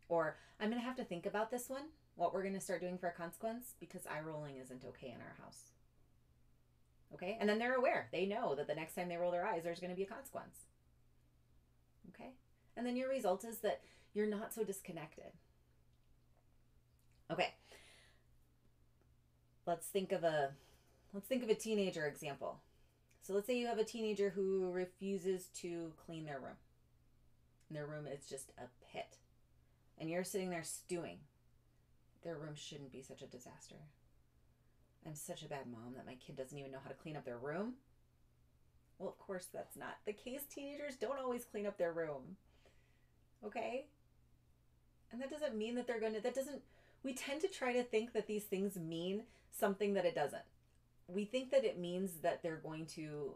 Or 0.08 0.38
I'm 0.60 0.70
going 0.70 0.82
to 0.82 0.86
have 0.86 0.96
to 0.98 1.04
think 1.04 1.26
about 1.26 1.52
this 1.52 1.70
one 1.70 1.84
what 2.16 2.34
we're 2.34 2.42
going 2.42 2.54
to 2.54 2.60
start 2.60 2.82
doing 2.82 2.98
for 2.98 3.08
a 3.08 3.14
consequence 3.14 3.74
because 3.80 4.06
eye 4.06 4.22
rolling 4.26 4.58
isn't 4.58 4.86
okay 4.86 5.08
in 5.08 5.22
our 5.22 5.36
house. 5.44 5.72
Okay? 7.14 7.38
And 7.40 7.50
then 7.50 7.60
they're 7.60 7.76
aware. 7.76 8.08
They 8.12 8.26
know 8.26 8.56
that 8.56 8.68
the 8.68 8.76
next 8.76 8.96
time 8.96 9.10
they 9.10 9.18
roll 9.18 9.32
their 9.32 9.46
eyes, 9.46 9.64
there's 9.64 9.80
going 9.80 9.92
to 9.92 9.96
be 9.96 10.04
a 10.04 10.08
consequence. 10.08 10.58
Okay? 12.10 12.32
And 12.78 12.86
then 12.86 12.96
your 12.96 13.10
result 13.10 13.44
is 13.44 13.60
that 13.60 13.82
you're 14.14 14.28
not 14.28 14.54
so 14.54 14.64
disconnected. 14.64 15.32
Okay. 17.32 17.54
Let's 19.66 19.88
think 19.88 20.12
of 20.12 20.24
a 20.24 20.52
let's 21.14 21.28
think 21.28 21.44
of 21.44 21.50
a 21.50 21.56
teenager 21.56 22.06
example. 22.06 22.60
So 23.22 23.34
let's 23.34 23.48
say 23.48 23.58
you 23.58 23.68
have 23.68 23.78
a 23.78 23.84
teenager 23.84 24.32
who 24.32 24.72
refuses 24.72 25.46
to 25.62 25.94
clean 26.06 26.26
their 26.26 26.40
room. 26.40 26.58
And 27.70 27.78
their 27.78 27.86
room 27.86 28.08
is 28.08 28.28
just 28.28 28.52
a 28.58 28.64
pit. 28.92 29.18
And 29.98 30.10
you're 30.10 30.24
sitting 30.24 30.50
there 30.50 30.64
stewing 30.64 31.20
their 32.24 32.36
room 32.36 32.56
shouldn't 32.56 32.92
be 32.92 33.02
such 33.02 33.22
a 33.22 33.28
disaster. 33.28 33.76
I'm 35.06 35.16
such 35.16 35.44
a 35.44 35.48
bad 35.48 35.66
mom 35.72 35.94
that 35.96 36.06
my 36.06 36.16
kid 36.16 36.36
doesn't 36.36 36.58
even 36.58 36.72
know 36.72 36.80
how 36.84 36.90
to 36.90 36.96
clean 36.96 37.16
up 37.16 37.26
their 37.26 37.38
room. 37.38 37.74
Well, 39.00 39.10
of 39.10 39.18
course, 39.18 39.48
that's 39.52 39.76
not 39.76 39.98
the 40.06 40.14
case. 40.14 40.42
Teenagers 40.44 40.96
don't 40.96 41.20
always 41.20 41.44
clean 41.44 41.66
up 41.66 41.78
their 41.78 41.92
room. 41.92 42.38
Okay? 43.44 43.86
And 45.12 45.20
that 45.22 45.32
doesn't 45.32 45.58
mean 45.58 45.76
that 45.76 45.88
they're 45.88 46.00
going 46.00 46.14
to, 46.14 46.22
that 46.22 46.36
doesn't, 46.36 46.62
we 47.04 47.14
tend 47.14 47.42
to 47.42 47.48
try 47.48 47.74
to 47.74 47.84
think 47.84 48.14
that 48.14 48.28
these 48.28 48.44
things 48.44 48.78
mean 48.78 49.24
something 49.50 49.96
that 49.96 50.06
it 50.06 50.14
doesn't. 50.14 50.44
We 51.08 51.26
think 51.26 51.50
that 51.52 51.66
it 51.66 51.80
means 51.80 52.12
that 52.22 52.44
they're 52.44 52.62
going 52.64 52.86
to, 52.88 53.34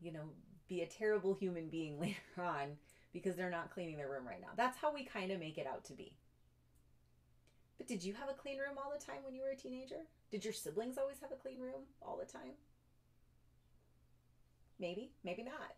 you 0.00 0.12
know, 0.12 0.30
be 0.68 0.82
a 0.82 0.86
terrible 0.86 1.34
human 1.34 1.68
being 1.68 2.00
later 2.00 2.16
on 2.38 2.76
because 3.12 3.34
they're 3.34 3.50
not 3.50 3.72
cleaning 3.72 3.96
their 3.96 4.08
room 4.08 4.26
right 4.26 4.40
now. 4.40 4.48
That's 4.56 4.78
how 4.78 4.94
we 4.94 5.04
kind 5.04 5.32
of 5.32 5.40
make 5.40 5.58
it 5.58 5.66
out 5.66 5.84
to 5.86 5.92
be. 5.92 6.14
But 7.76 7.88
did 7.88 8.04
you 8.04 8.14
have 8.14 8.28
a 8.28 8.34
clean 8.34 8.58
room 8.58 8.78
all 8.78 8.92
the 8.96 9.04
time 9.04 9.24
when 9.24 9.34
you 9.34 9.42
were 9.42 9.50
a 9.50 9.56
teenager? 9.56 10.06
Did 10.32 10.44
your 10.44 10.54
siblings 10.54 10.96
always 10.96 11.20
have 11.20 11.30
a 11.30 11.36
clean 11.36 11.60
room 11.60 11.82
all 12.00 12.16
the 12.16 12.24
time? 12.24 12.52
Maybe, 14.80 15.12
maybe 15.22 15.42
not. 15.42 15.76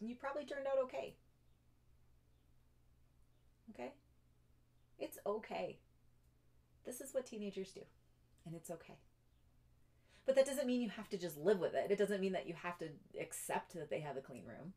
And 0.00 0.10
you 0.10 0.16
probably 0.16 0.44
turned 0.44 0.66
out 0.66 0.82
okay. 0.82 1.14
Okay? 3.70 3.92
It's 4.98 5.18
okay. 5.24 5.78
This 6.84 7.00
is 7.00 7.14
what 7.14 7.24
teenagers 7.24 7.70
do, 7.70 7.82
and 8.44 8.56
it's 8.56 8.70
okay. 8.72 8.98
But 10.26 10.34
that 10.34 10.46
doesn't 10.46 10.66
mean 10.66 10.82
you 10.82 10.90
have 10.90 11.08
to 11.10 11.16
just 11.16 11.38
live 11.38 11.60
with 11.60 11.74
it. 11.74 11.92
It 11.92 11.98
doesn't 11.98 12.20
mean 12.20 12.32
that 12.32 12.48
you 12.48 12.54
have 12.54 12.78
to 12.78 12.88
accept 13.20 13.74
that 13.74 13.88
they 13.88 14.00
have 14.00 14.16
a 14.16 14.20
clean 14.20 14.44
room. 14.46 14.72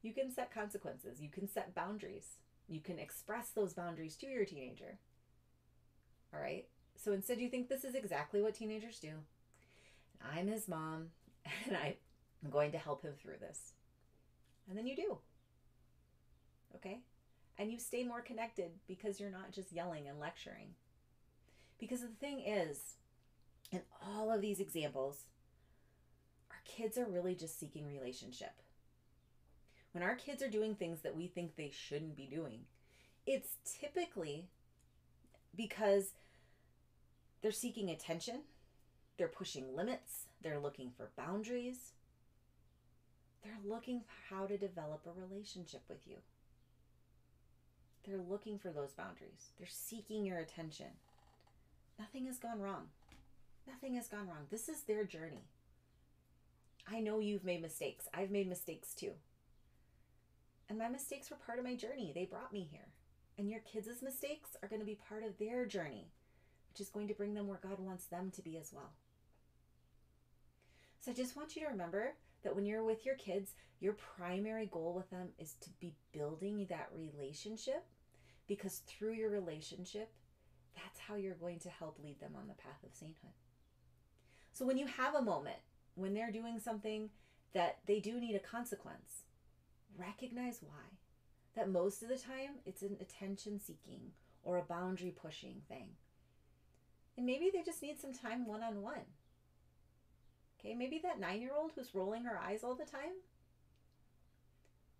You 0.00 0.12
can 0.12 0.30
set 0.30 0.54
consequences, 0.54 1.20
you 1.20 1.28
can 1.28 1.48
set 1.48 1.74
boundaries, 1.74 2.38
you 2.68 2.80
can 2.80 3.00
express 3.00 3.48
those 3.48 3.74
boundaries 3.74 4.14
to 4.16 4.26
your 4.26 4.44
teenager. 4.44 4.98
All 6.32 6.40
right. 6.40 6.66
So 6.96 7.12
instead, 7.12 7.40
you 7.40 7.48
think 7.48 7.68
this 7.68 7.84
is 7.84 7.94
exactly 7.94 8.40
what 8.40 8.54
teenagers 8.54 8.98
do. 8.98 9.10
I'm 10.32 10.46
his 10.46 10.68
mom, 10.68 11.08
and 11.66 11.76
I'm 11.76 12.50
going 12.50 12.72
to 12.72 12.78
help 12.78 13.02
him 13.02 13.12
through 13.20 13.38
this. 13.40 13.72
And 14.68 14.78
then 14.78 14.86
you 14.86 14.96
do. 14.96 15.18
Okay? 16.76 17.00
And 17.58 17.70
you 17.70 17.78
stay 17.78 18.04
more 18.04 18.20
connected 18.20 18.70
because 18.88 19.20
you're 19.20 19.30
not 19.30 19.52
just 19.52 19.72
yelling 19.72 20.08
and 20.08 20.18
lecturing. 20.18 20.74
Because 21.78 22.00
the 22.00 22.08
thing 22.08 22.40
is, 22.40 22.94
in 23.70 23.82
all 24.04 24.32
of 24.32 24.40
these 24.40 24.60
examples, 24.60 25.24
our 26.50 26.60
kids 26.64 26.96
are 26.96 27.06
really 27.06 27.34
just 27.34 27.58
seeking 27.58 27.86
relationship. 27.86 28.52
When 29.92 30.02
our 30.02 30.16
kids 30.16 30.42
are 30.42 30.50
doing 30.50 30.74
things 30.74 31.02
that 31.02 31.16
we 31.16 31.28
think 31.28 31.54
they 31.54 31.70
shouldn't 31.72 32.16
be 32.16 32.26
doing, 32.26 32.60
it's 33.26 33.56
typically 33.64 34.48
because 35.56 36.12
they're 37.44 37.52
seeking 37.52 37.90
attention, 37.90 38.40
they're 39.18 39.28
pushing 39.28 39.76
limits, 39.76 40.28
they're 40.42 40.58
looking 40.58 40.90
for 40.96 41.10
boundaries, 41.14 41.92
they're 43.42 43.70
looking 43.70 44.00
for 44.00 44.34
how 44.34 44.46
to 44.46 44.56
develop 44.56 45.06
a 45.06 45.20
relationship 45.20 45.82
with 45.86 46.06
you. 46.06 46.16
They're 48.06 48.16
looking 48.16 48.58
for 48.58 48.70
those 48.70 48.92
boundaries. 48.92 49.50
They're 49.58 49.68
seeking 49.68 50.24
your 50.24 50.38
attention. 50.38 50.86
Nothing 51.98 52.24
has 52.28 52.38
gone 52.38 52.60
wrong. 52.60 52.86
Nothing 53.68 53.96
has 53.96 54.08
gone 54.08 54.26
wrong. 54.26 54.46
This 54.50 54.70
is 54.70 54.84
their 54.84 55.04
journey. 55.04 55.44
I 56.90 57.00
know 57.00 57.18
you've 57.18 57.44
made 57.44 57.60
mistakes. 57.60 58.08
I've 58.14 58.30
made 58.30 58.48
mistakes 58.48 58.94
too. 58.94 59.12
And 60.70 60.78
my 60.78 60.88
mistakes 60.88 61.30
were 61.30 61.36
part 61.36 61.58
of 61.58 61.66
my 61.66 61.76
journey. 61.76 62.10
They 62.14 62.24
brought 62.24 62.54
me 62.54 62.66
here. 62.70 62.88
And 63.36 63.50
your 63.50 63.60
kids' 63.60 64.02
mistakes 64.02 64.56
are 64.62 64.68
going 64.68 64.80
to 64.80 64.86
be 64.86 64.98
part 65.10 65.22
of 65.22 65.36
their 65.36 65.66
journey, 65.66 66.08
which 66.74 66.80
is 66.80 66.90
going 66.90 67.06
to 67.06 67.14
bring 67.14 67.34
them 67.34 67.46
where 67.46 67.60
God 67.62 67.78
wants 67.78 68.06
them 68.06 68.32
to 68.34 68.42
be 68.42 68.58
as 68.58 68.72
well. 68.72 68.90
So 70.98 71.12
I 71.12 71.14
just 71.14 71.36
want 71.36 71.54
you 71.54 71.62
to 71.62 71.68
remember 71.68 72.14
that 72.42 72.56
when 72.56 72.66
you're 72.66 72.82
with 72.82 73.06
your 73.06 73.14
kids, 73.14 73.52
your 73.78 73.92
primary 73.92 74.66
goal 74.66 74.92
with 74.92 75.08
them 75.08 75.28
is 75.38 75.54
to 75.60 75.70
be 75.80 75.94
building 76.12 76.66
that 76.68 76.88
relationship 76.92 77.84
because 78.48 78.82
through 78.88 79.12
your 79.12 79.30
relationship, 79.30 80.10
that's 80.74 80.98
how 80.98 81.14
you're 81.14 81.34
going 81.34 81.60
to 81.60 81.68
help 81.68 81.98
lead 82.02 82.18
them 82.18 82.32
on 82.36 82.48
the 82.48 82.54
path 82.54 82.82
of 82.84 82.92
sainthood. 82.92 83.30
So 84.52 84.66
when 84.66 84.78
you 84.78 84.86
have 84.86 85.14
a 85.14 85.22
moment 85.22 85.58
when 85.94 86.12
they're 86.12 86.32
doing 86.32 86.58
something 86.58 87.10
that 87.52 87.78
they 87.86 88.00
do 88.00 88.18
need 88.18 88.34
a 88.34 88.40
consequence, 88.40 89.22
recognize 89.96 90.58
why. 90.60 90.98
That 91.54 91.70
most 91.70 92.02
of 92.02 92.08
the 92.08 92.18
time 92.18 92.56
it's 92.66 92.82
an 92.82 92.96
attention 93.00 93.60
seeking 93.60 94.10
or 94.42 94.58
a 94.58 94.62
boundary 94.62 95.14
pushing 95.16 95.62
thing. 95.68 95.90
And 97.16 97.26
maybe 97.26 97.50
they 97.52 97.62
just 97.62 97.82
need 97.82 98.00
some 98.00 98.12
time 98.12 98.46
one 98.46 98.62
on 98.62 98.82
one. 98.82 99.06
Okay, 100.58 100.74
maybe 100.74 101.00
that 101.02 101.20
nine 101.20 101.40
year 101.40 101.52
old 101.56 101.72
who's 101.74 101.94
rolling 101.94 102.24
her 102.24 102.38
eyes 102.38 102.64
all 102.64 102.74
the 102.74 102.84
time, 102.84 103.20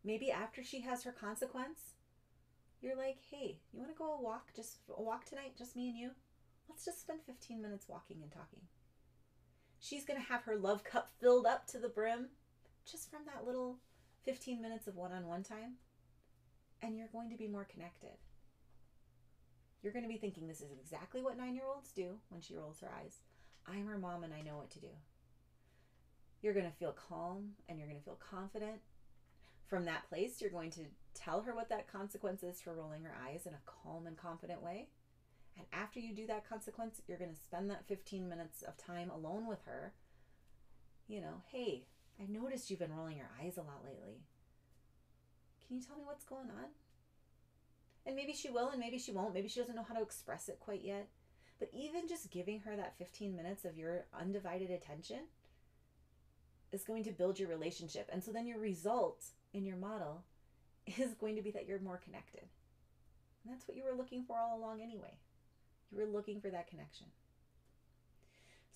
maybe 0.04 0.30
after 0.30 0.62
she 0.62 0.80
has 0.82 1.02
her 1.02 1.12
consequence, 1.12 1.94
you're 2.82 2.96
like, 2.96 3.16
hey, 3.30 3.56
you 3.72 3.80
want 3.80 3.90
to 3.90 3.98
go 3.98 4.12
a 4.12 4.22
walk, 4.22 4.52
just 4.54 4.78
a 4.96 5.02
walk 5.02 5.24
tonight, 5.24 5.54
just 5.56 5.74
me 5.74 5.88
and 5.88 5.98
you? 5.98 6.10
Let's 6.68 6.84
just 6.84 7.00
spend 7.00 7.20
15 7.26 7.62
minutes 7.62 7.88
walking 7.88 8.18
and 8.22 8.30
talking. 8.30 8.60
She's 9.80 10.04
going 10.04 10.20
to 10.20 10.26
have 10.26 10.44
her 10.44 10.56
love 10.56 10.84
cup 10.84 11.10
filled 11.20 11.46
up 11.46 11.66
to 11.68 11.78
the 11.78 11.88
brim 11.88 12.28
just 12.90 13.10
from 13.10 13.20
that 13.26 13.46
little 13.46 13.78
15 14.24 14.60
minutes 14.60 14.86
of 14.86 14.96
one 14.96 15.12
on 15.12 15.26
one 15.26 15.42
time. 15.42 15.74
And 16.82 16.96
you're 16.96 17.08
going 17.08 17.30
to 17.30 17.36
be 17.36 17.48
more 17.48 17.64
connected. 17.64 18.18
You're 19.84 19.92
going 19.92 20.04
to 20.04 20.08
be 20.08 20.16
thinking 20.16 20.48
this 20.48 20.62
is 20.62 20.72
exactly 20.72 21.20
what 21.20 21.36
nine 21.36 21.54
year 21.54 21.66
olds 21.66 21.92
do 21.92 22.16
when 22.30 22.40
she 22.40 22.56
rolls 22.56 22.80
her 22.80 22.88
eyes. 22.98 23.18
I'm 23.66 23.86
her 23.86 23.98
mom 23.98 24.24
and 24.24 24.32
I 24.32 24.40
know 24.40 24.56
what 24.56 24.70
to 24.70 24.80
do. 24.80 24.88
You're 26.40 26.54
going 26.54 26.64
to 26.64 26.72
feel 26.78 26.96
calm 27.08 27.50
and 27.68 27.78
you're 27.78 27.86
going 27.86 27.98
to 27.98 28.04
feel 28.04 28.18
confident. 28.18 28.80
From 29.66 29.84
that 29.84 30.08
place, 30.08 30.40
you're 30.40 30.50
going 30.50 30.70
to 30.70 30.86
tell 31.14 31.42
her 31.42 31.54
what 31.54 31.68
that 31.68 31.92
consequence 31.92 32.42
is 32.42 32.62
for 32.62 32.72
rolling 32.72 33.02
her 33.04 33.14
eyes 33.28 33.44
in 33.46 33.52
a 33.52 33.60
calm 33.66 34.06
and 34.06 34.16
confident 34.16 34.62
way. 34.62 34.88
And 35.58 35.66
after 35.70 36.00
you 36.00 36.14
do 36.14 36.26
that 36.28 36.48
consequence, 36.48 37.02
you're 37.06 37.18
going 37.18 37.34
to 37.34 37.40
spend 37.40 37.70
that 37.70 37.86
15 37.86 38.26
minutes 38.26 38.62
of 38.62 38.78
time 38.78 39.10
alone 39.10 39.46
with 39.46 39.62
her. 39.66 39.92
You 41.08 41.20
know, 41.20 41.42
hey, 41.52 41.84
I 42.18 42.24
noticed 42.26 42.70
you've 42.70 42.80
been 42.80 42.96
rolling 42.96 43.18
your 43.18 43.30
eyes 43.42 43.58
a 43.58 43.62
lot 43.62 43.84
lately. 43.84 44.22
Can 45.66 45.76
you 45.76 45.82
tell 45.82 45.96
me 45.96 46.04
what's 46.06 46.24
going 46.24 46.48
on? 46.48 46.70
And 48.06 48.14
maybe 48.16 48.32
she 48.32 48.50
will, 48.50 48.68
and 48.68 48.80
maybe 48.80 48.98
she 48.98 49.12
won't. 49.12 49.34
Maybe 49.34 49.48
she 49.48 49.60
doesn't 49.60 49.74
know 49.74 49.86
how 49.86 49.94
to 49.94 50.02
express 50.02 50.48
it 50.48 50.60
quite 50.60 50.84
yet. 50.84 51.08
But 51.58 51.70
even 51.72 52.08
just 52.08 52.30
giving 52.30 52.60
her 52.60 52.76
that 52.76 52.98
15 52.98 53.34
minutes 53.34 53.64
of 53.64 53.78
your 53.78 54.04
undivided 54.18 54.70
attention 54.70 55.20
is 56.72 56.84
going 56.84 57.04
to 57.04 57.12
build 57.12 57.38
your 57.38 57.48
relationship. 57.48 58.10
And 58.12 58.22
so 58.22 58.32
then 58.32 58.46
your 58.46 58.58
result 58.58 59.24
in 59.52 59.64
your 59.64 59.76
model 59.76 60.24
is 60.98 61.14
going 61.14 61.36
to 61.36 61.42
be 61.42 61.52
that 61.52 61.66
you're 61.66 61.80
more 61.80 62.00
connected. 62.04 62.44
And 63.44 63.52
that's 63.52 63.66
what 63.68 63.76
you 63.76 63.84
were 63.84 63.96
looking 63.96 64.24
for 64.24 64.38
all 64.38 64.58
along 64.58 64.82
anyway. 64.82 65.14
You 65.90 65.98
were 65.98 66.12
looking 66.12 66.40
for 66.40 66.50
that 66.50 66.66
connection. 66.66 67.06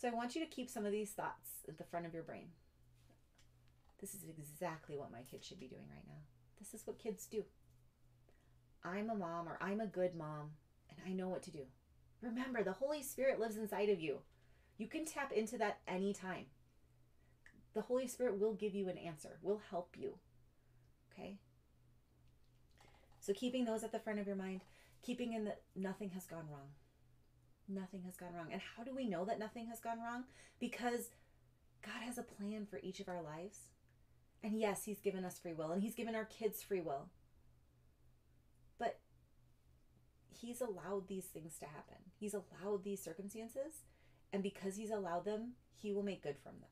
So 0.00 0.06
I 0.06 0.14
want 0.14 0.36
you 0.36 0.44
to 0.44 0.50
keep 0.50 0.70
some 0.70 0.86
of 0.86 0.92
these 0.92 1.10
thoughts 1.10 1.50
at 1.68 1.76
the 1.76 1.84
front 1.84 2.06
of 2.06 2.14
your 2.14 2.22
brain. 2.22 2.48
This 4.00 4.14
is 4.14 4.22
exactly 4.28 4.96
what 4.96 5.10
my 5.10 5.22
kids 5.28 5.44
should 5.44 5.58
be 5.58 5.66
doing 5.66 5.88
right 5.90 6.06
now. 6.06 6.20
This 6.60 6.72
is 6.72 6.86
what 6.86 7.00
kids 7.00 7.26
do. 7.26 7.44
I'm 8.84 9.10
a 9.10 9.14
mom 9.14 9.48
or 9.48 9.58
I'm 9.60 9.80
a 9.80 9.86
good 9.86 10.14
mom 10.14 10.50
and 10.90 10.98
I 11.06 11.12
know 11.12 11.28
what 11.28 11.42
to 11.44 11.50
do. 11.50 11.62
Remember, 12.22 12.62
the 12.62 12.72
Holy 12.72 13.02
Spirit 13.02 13.38
lives 13.38 13.56
inside 13.56 13.88
of 13.88 14.00
you. 14.00 14.18
You 14.76 14.86
can 14.88 15.04
tap 15.04 15.32
into 15.32 15.58
that 15.58 15.78
anytime. 15.86 16.46
The 17.74 17.82
Holy 17.82 18.06
Spirit 18.06 18.38
will 18.40 18.54
give 18.54 18.74
you 18.74 18.88
an 18.88 18.98
answer, 18.98 19.38
will 19.42 19.60
help 19.70 19.94
you. 19.96 20.14
Okay? 21.12 21.38
So 23.20 23.32
keeping 23.34 23.64
those 23.64 23.84
at 23.84 23.92
the 23.92 23.98
front 23.98 24.18
of 24.18 24.26
your 24.26 24.36
mind, 24.36 24.62
keeping 25.02 25.32
in 25.32 25.44
that 25.44 25.62
nothing 25.76 26.10
has 26.10 26.26
gone 26.26 26.46
wrong. 26.50 26.70
Nothing 27.68 28.02
has 28.06 28.16
gone 28.16 28.34
wrong. 28.34 28.48
And 28.50 28.62
how 28.76 28.82
do 28.82 28.94
we 28.94 29.08
know 29.08 29.24
that 29.26 29.38
nothing 29.38 29.66
has 29.66 29.80
gone 29.80 29.98
wrong? 29.98 30.24
Because 30.58 31.10
God 31.84 32.02
has 32.02 32.18
a 32.18 32.22
plan 32.22 32.66
for 32.68 32.80
each 32.82 33.00
of 33.00 33.08
our 33.08 33.22
lives. 33.22 33.58
And 34.42 34.58
yes, 34.58 34.84
He's 34.84 35.00
given 35.00 35.24
us 35.24 35.38
free 35.38 35.52
will 35.52 35.72
and 35.72 35.82
He's 35.82 35.94
given 35.94 36.14
our 36.14 36.24
kids 36.24 36.62
free 36.62 36.80
will. 36.80 37.10
But 38.78 38.98
He's 40.40 40.60
allowed 40.60 41.08
these 41.08 41.24
things 41.24 41.58
to 41.58 41.66
happen. 41.66 41.96
He's 42.18 42.34
allowed 42.34 42.84
these 42.84 43.02
circumstances. 43.02 43.82
And 44.32 44.42
because 44.42 44.76
He's 44.76 44.90
allowed 44.90 45.24
them, 45.24 45.52
He 45.74 45.92
will 45.92 46.02
make 46.04 46.22
good 46.22 46.38
from 46.38 46.52
them. 46.60 46.70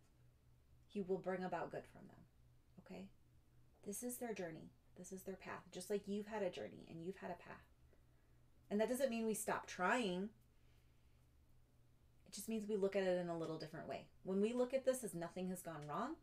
He 0.87 1.01
will 1.01 1.19
bring 1.19 1.43
about 1.43 1.73
good 1.73 1.85
from 1.93 2.07
them. 2.07 2.21
Okay? 2.81 3.07
This 3.85 4.03
is 4.03 4.19
their 4.19 4.35
journey. 4.35 4.71
This 4.97 5.11
is 5.11 5.23
their 5.23 5.37
path. 5.37 5.65
Just 5.73 5.91
like 5.91 6.07
you've 6.07 6.29
had 6.29 6.43
a 6.43 6.51
journey 6.51 6.87
and 6.89 7.03
you've 7.03 7.17
had 7.17 7.31
a 7.31 7.35
path. 7.35 7.65
And 8.71 8.81
that 8.81 8.89
doesn't 8.89 9.11
mean 9.11 9.27
we 9.27 9.35
stop 9.35 9.67
trying 9.67 10.29
it 12.27 12.35
just 12.35 12.49
means 12.49 12.69
we 12.69 12.77
look 12.77 12.97
at 12.97 13.05
it 13.05 13.21
in 13.21 13.29
a 13.29 13.39
little 13.39 13.59
different 13.59 13.89
way. 13.89 14.07
When 14.25 14.41
we 14.41 14.53
look 14.53 14.75
at 14.75 14.85
this 14.85 15.05
as 15.05 15.15
nothing 15.15 15.49
has 15.49 15.63
gone 15.63 15.87
wrong, 15.89 16.17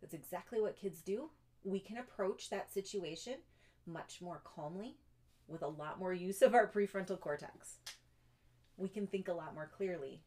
that's 0.00 0.14
exactly 0.14 0.60
what 0.60 0.76
kids 0.76 1.00
do. 1.00 1.30
We 1.64 1.78
can 1.78 1.98
approach 1.98 2.50
that 2.50 2.72
situation 2.72 3.34
much 3.86 4.20
more 4.20 4.42
calmly 4.44 4.96
with 5.48 5.62
a 5.62 5.68
lot 5.68 5.98
more 5.98 6.12
use 6.12 6.42
of 6.42 6.54
our 6.54 6.66
prefrontal 6.66 7.18
cortex. 7.18 7.78
We 8.76 8.88
can 8.88 9.06
think 9.06 9.28
a 9.28 9.32
lot 9.32 9.54
more 9.54 9.70
clearly 9.74 10.22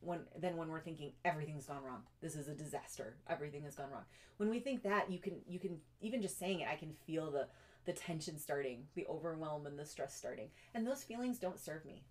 when 0.00 0.20
than 0.38 0.56
when 0.56 0.68
we're 0.68 0.80
thinking 0.80 1.12
everything's 1.24 1.66
gone 1.66 1.82
wrong. 1.84 2.02
This 2.20 2.34
is 2.34 2.48
a 2.48 2.54
disaster. 2.54 3.16
Everything 3.28 3.62
has 3.64 3.76
gone 3.76 3.90
wrong. 3.90 4.04
When 4.38 4.50
we 4.50 4.58
think 4.60 4.82
that, 4.82 5.10
you 5.10 5.18
can 5.18 5.40
you 5.46 5.58
can 5.58 5.78
even 6.00 6.22
just 6.22 6.38
saying 6.38 6.60
it, 6.60 6.68
I 6.70 6.76
can 6.76 6.94
feel 7.06 7.30
the 7.30 7.48
the 7.86 7.92
tension 7.92 8.38
starting, 8.38 8.84
the 8.94 9.06
overwhelm 9.08 9.66
and 9.66 9.78
the 9.78 9.86
stress 9.86 10.14
starting. 10.14 10.48
And 10.74 10.86
those 10.86 11.02
feelings 11.02 11.38
don't 11.38 11.58
serve 11.58 11.84
me. 11.84 12.04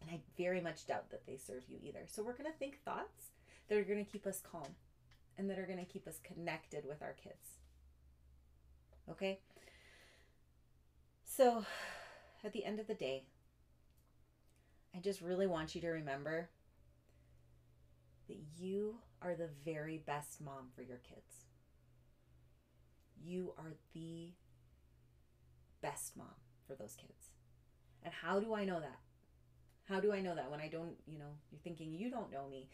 And 0.00 0.10
I 0.10 0.20
very 0.36 0.60
much 0.60 0.86
doubt 0.86 1.10
that 1.10 1.26
they 1.26 1.36
serve 1.36 1.62
you 1.68 1.78
either. 1.82 2.00
So 2.06 2.22
we're 2.22 2.36
going 2.36 2.50
to 2.50 2.58
think 2.58 2.82
thoughts 2.84 3.30
that 3.68 3.78
are 3.78 3.84
going 3.84 4.04
to 4.04 4.10
keep 4.10 4.26
us 4.26 4.40
calm 4.40 4.74
and 5.38 5.48
that 5.48 5.58
are 5.58 5.66
going 5.66 5.78
to 5.78 5.90
keep 5.90 6.06
us 6.06 6.18
connected 6.22 6.84
with 6.86 7.02
our 7.02 7.14
kids. 7.14 7.58
Okay? 9.10 9.40
So 11.36 11.64
at 12.44 12.52
the 12.52 12.64
end 12.64 12.78
of 12.78 12.86
the 12.86 12.94
day, 12.94 13.24
I 14.94 15.00
just 15.00 15.20
really 15.20 15.48
want 15.48 15.74
you 15.74 15.80
to 15.80 15.88
remember 15.88 16.48
that 18.28 18.36
you 18.56 18.98
are 19.20 19.34
the 19.34 19.48
very 19.64 19.98
best 19.98 20.40
mom 20.40 20.68
for 20.76 20.82
your 20.82 20.98
kids. 20.98 21.46
You 23.20 23.52
are 23.58 23.72
the 23.94 24.30
best 25.82 26.16
mom 26.16 26.36
for 26.68 26.76
those 26.76 26.94
kids. 26.94 27.30
And 28.04 28.14
how 28.14 28.38
do 28.38 28.54
I 28.54 28.64
know 28.64 28.78
that? 28.78 29.00
How 29.88 29.98
do 29.98 30.12
I 30.12 30.20
know 30.20 30.36
that 30.36 30.52
when 30.52 30.60
I 30.60 30.68
don't, 30.68 30.94
you 31.04 31.18
know, 31.18 31.32
you're 31.50 31.60
thinking 31.64 31.94
you 31.94 32.12
don't 32.12 32.30
know 32.30 32.48
me? 32.48 32.68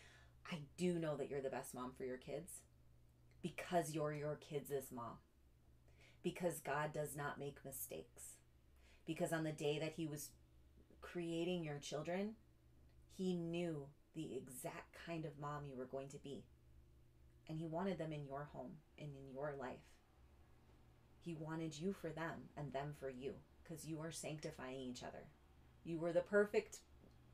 I 0.53 0.59
do 0.77 0.99
know 0.99 1.17
that 1.17 1.31
you're 1.31 1.41
the 1.41 1.49
best 1.49 1.73
mom 1.73 1.93
for 1.97 2.05
your 2.05 2.19
kids 2.19 2.61
because 3.41 3.95
you're 3.95 4.13
your 4.13 4.37
kids' 4.37 4.93
mom. 4.95 5.17
Because 6.23 6.61
God 6.61 6.93
does 6.93 7.17
not 7.17 7.39
make 7.39 7.65
mistakes. 7.65 8.35
Because 9.11 9.33
on 9.33 9.43
the 9.43 9.51
day 9.51 9.81
that 9.81 9.95
He 9.97 10.07
was 10.07 10.29
creating 11.01 11.65
your 11.65 11.81
children, 11.81 12.35
He 13.17 13.35
knew 13.35 13.87
the 14.15 14.37
exact 14.37 14.97
kind 15.05 15.25
of 15.25 15.41
mom 15.41 15.65
you 15.69 15.77
were 15.77 15.87
going 15.87 16.09
to 16.11 16.19
be. 16.19 16.45
And 17.49 17.59
He 17.59 17.67
wanted 17.67 17.99
them 17.99 18.13
in 18.13 18.25
your 18.25 18.49
home 18.53 18.71
and 19.01 19.09
in 19.09 19.35
your 19.35 19.57
life. 19.59 19.83
He 21.19 21.35
wanted 21.35 21.77
you 21.77 21.93
for 21.93 22.11
them 22.11 22.51
and 22.57 22.73
them 22.73 22.95
for 23.01 23.11
you 23.11 23.33
because 23.65 23.85
you 23.85 24.01
are 24.01 24.13
sanctifying 24.13 24.79
each 24.79 25.03
other. 25.03 25.27
You 25.83 25.99
were 25.99 26.13
the 26.13 26.21
perfect, 26.21 26.79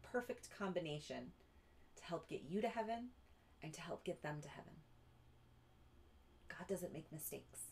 perfect 0.03 0.49
combination 0.59 1.33
to 1.97 2.05
help 2.05 2.27
get 2.27 2.45
you 2.49 2.63
to 2.63 2.69
heaven 2.69 3.09
and 3.63 3.75
to 3.75 3.83
help 3.83 4.03
get 4.03 4.23
them 4.23 4.39
to 4.41 4.49
heaven. 4.49 4.73
God 6.49 6.69
doesn't 6.71 6.95
make 6.95 7.13
mistakes. 7.13 7.65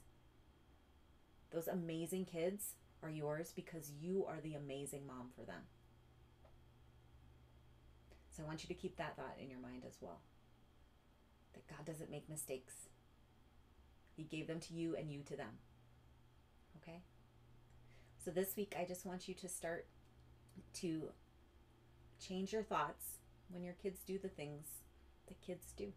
Those 1.51 1.69
amazing 1.69 2.27
kids 2.27 2.75
are 3.05 3.11
yours 3.11 3.53
because 3.55 3.93
you 4.01 4.25
are 4.27 4.40
the 4.43 4.55
amazing 4.55 5.07
mom 5.07 5.29
for 5.37 5.45
them. 5.45 5.62
So 8.31 8.43
I 8.43 8.47
want 8.47 8.64
you 8.64 8.69
to 8.69 8.75
keep 8.75 8.97
that 8.97 9.17
thought 9.17 9.37
in 9.40 9.51
your 9.51 9.61
mind 9.61 9.85
as 9.87 9.99
well. 10.01 10.21
That 11.53 11.67
God 11.69 11.85
doesn't 11.87 12.11
make 12.11 12.29
mistakes. 12.29 12.75
He 14.17 14.25
gave 14.25 14.47
them 14.47 14.61
to 14.61 14.75
you 14.75 14.97
and 14.97 15.11
you 15.11 15.23
to 15.27 15.37
them. 15.37 15.59
Okay? 16.83 17.01
So 18.25 18.31
this 18.31 18.57
week, 18.57 18.75
I 18.79 18.85
just 18.85 19.05
want 19.05 19.29
you 19.29 19.35
to 19.35 19.49
start 19.49 19.87
to 20.81 21.11
change 22.27 22.53
your 22.53 22.62
thoughts 22.62 23.19
when 23.51 23.62
your 23.62 23.75
kids 23.75 24.01
do 24.07 24.19
the 24.19 24.29
things 24.29 24.67
that 25.29 25.40
kids 25.40 25.73
do. 25.77 25.93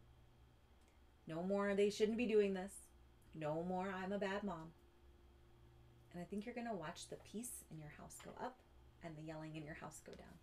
No 1.27 1.41
more, 1.41 1.73
they 1.73 1.89
shouldn't 1.89 2.17
be 2.17 2.25
doing 2.25 2.53
this. 2.53 2.73
No 3.33 3.63
more, 3.63 3.93
I'm 3.95 4.11
a 4.11 4.19
bad 4.19 4.43
mom. 4.43 4.71
And 6.17 6.25
I 6.25 6.27
think 6.27 6.47
you're 6.47 6.55
going 6.55 6.65
to 6.65 6.73
watch 6.73 7.09
the 7.09 7.17
peace 7.31 7.63
in 7.69 7.77
your 7.77 7.91
house 7.95 8.15
go 8.25 8.31
up 8.43 8.57
and 9.03 9.15
the 9.15 9.21
yelling 9.21 9.55
in 9.55 9.63
your 9.63 9.75
house 9.75 10.01
go 10.03 10.13
down. 10.13 10.33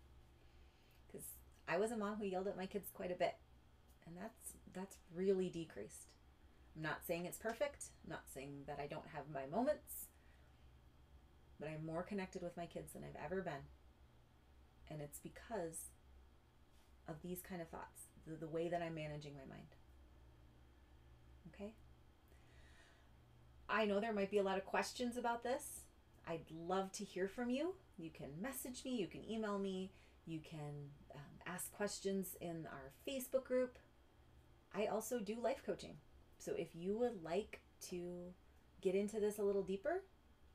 Because 1.05 1.27
I 1.67 1.75
was 1.75 1.91
a 1.91 1.97
mom 1.97 2.15
who 2.15 2.25
yelled 2.25 2.47
at 2.47 2.55
my 2.55 2.65
kids 2.65 2.87
quite 2.93 3.11
a 3.11 3.15
bit. 3.15 3.35
And 4.07 4.15
that's 4.15 4.53
that's 4.73 4.95
really 5.13 5.49
decreased. 5.49 6.07
I'm 6.77 6.81
not 6.81 7.05
saying 7.05 7.25
it's 7.25 7.37
perfect. 7.37 7.87
I'm 8.05 8.11
not 8.11 8.23
saying 8.33 8.61
that 8.67 8.79
I 8.81 8.87
don't 8.87 9.07
have 9.13 9.25
my 9.33 9.47
moments. 9.53 10.07
But 11.59 11.67
I'm 11.67 11.85
more 11.85 12.03
connected 12.03 12.41
with 12.41 12.55
my 12.55 12.67
kids 12.67 12.93
than 12.93 13.03
I've 13.03 13.21
ever 13.25 13.41
been. 13.41 13.67
And 14.89 15.01
it's 15.01 15.19
because 15.19 15.89
of 17.05 17.15
these 17.21 17.41
kind 17.41 17.61
of 17.61 17.67
thoughts, 17.67 18.03
the, 18.25 18.35
the 18.37 18.47
way 18.47 18.69
that 18.69 18.81
I'm 18.81 18.95
managing 18.95 19.33
my 19.33 19.53
mind. 19.53 19.75
Okay? 21.53 21.73
I 23.69 23.85
know 23.85 23.99
there 23.99 24.13
might 24.13 24.31
be 24.31 24.37
a 24.37 24.43
lot 24.43 24.57
of 24.57 24.65
questions 24.65 25.17
about 25.17 25.43
this. 25.43 25.81
I'd 26.27 26.45
love 26.51 26.91
to 26.93 27.03
hear 27.03 27.27
from 27.27 27.49
you. 27.49 27.75
You 27.97 28.09
can 28.09 28.29
message 28.41 28.83
me, 28.83 28.95
you 28.95 29.07
can 29.07 29.29
email 29.29 29.57
me, 29.57 29.91
you 30.25 30.39
can 30.39 30.89
um, 31.13 31.21
ask 31.45 31.71
questions 31.71 32.35
in 32.41 32.67
our 32.71 32.91
Facebook 33.07 33.45
group. 33.45 33.77
I 34.75 34.87
also 34.87 35.19
do 35.19 35.39
life 35.41 35.61
coaching. 35.65 35.95
So 36.37 36.53
if 36.57 36.75
you 36.75 36.97
would 36.97 37.23
like 37.23 37.61
to 37.89 38.33
get 38.81 38.95
into 38.95 39.19
this 39.19 39.39
a 39.39 39.43
little 39.43 39.63
deeper, 39.63 40.03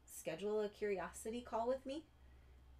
schedule 0.04 0.60
a 0.60 0.68
curiosity 0.68 1.40
call 1.40 1.66
with 1.66 1.84
me. 1.86 2.04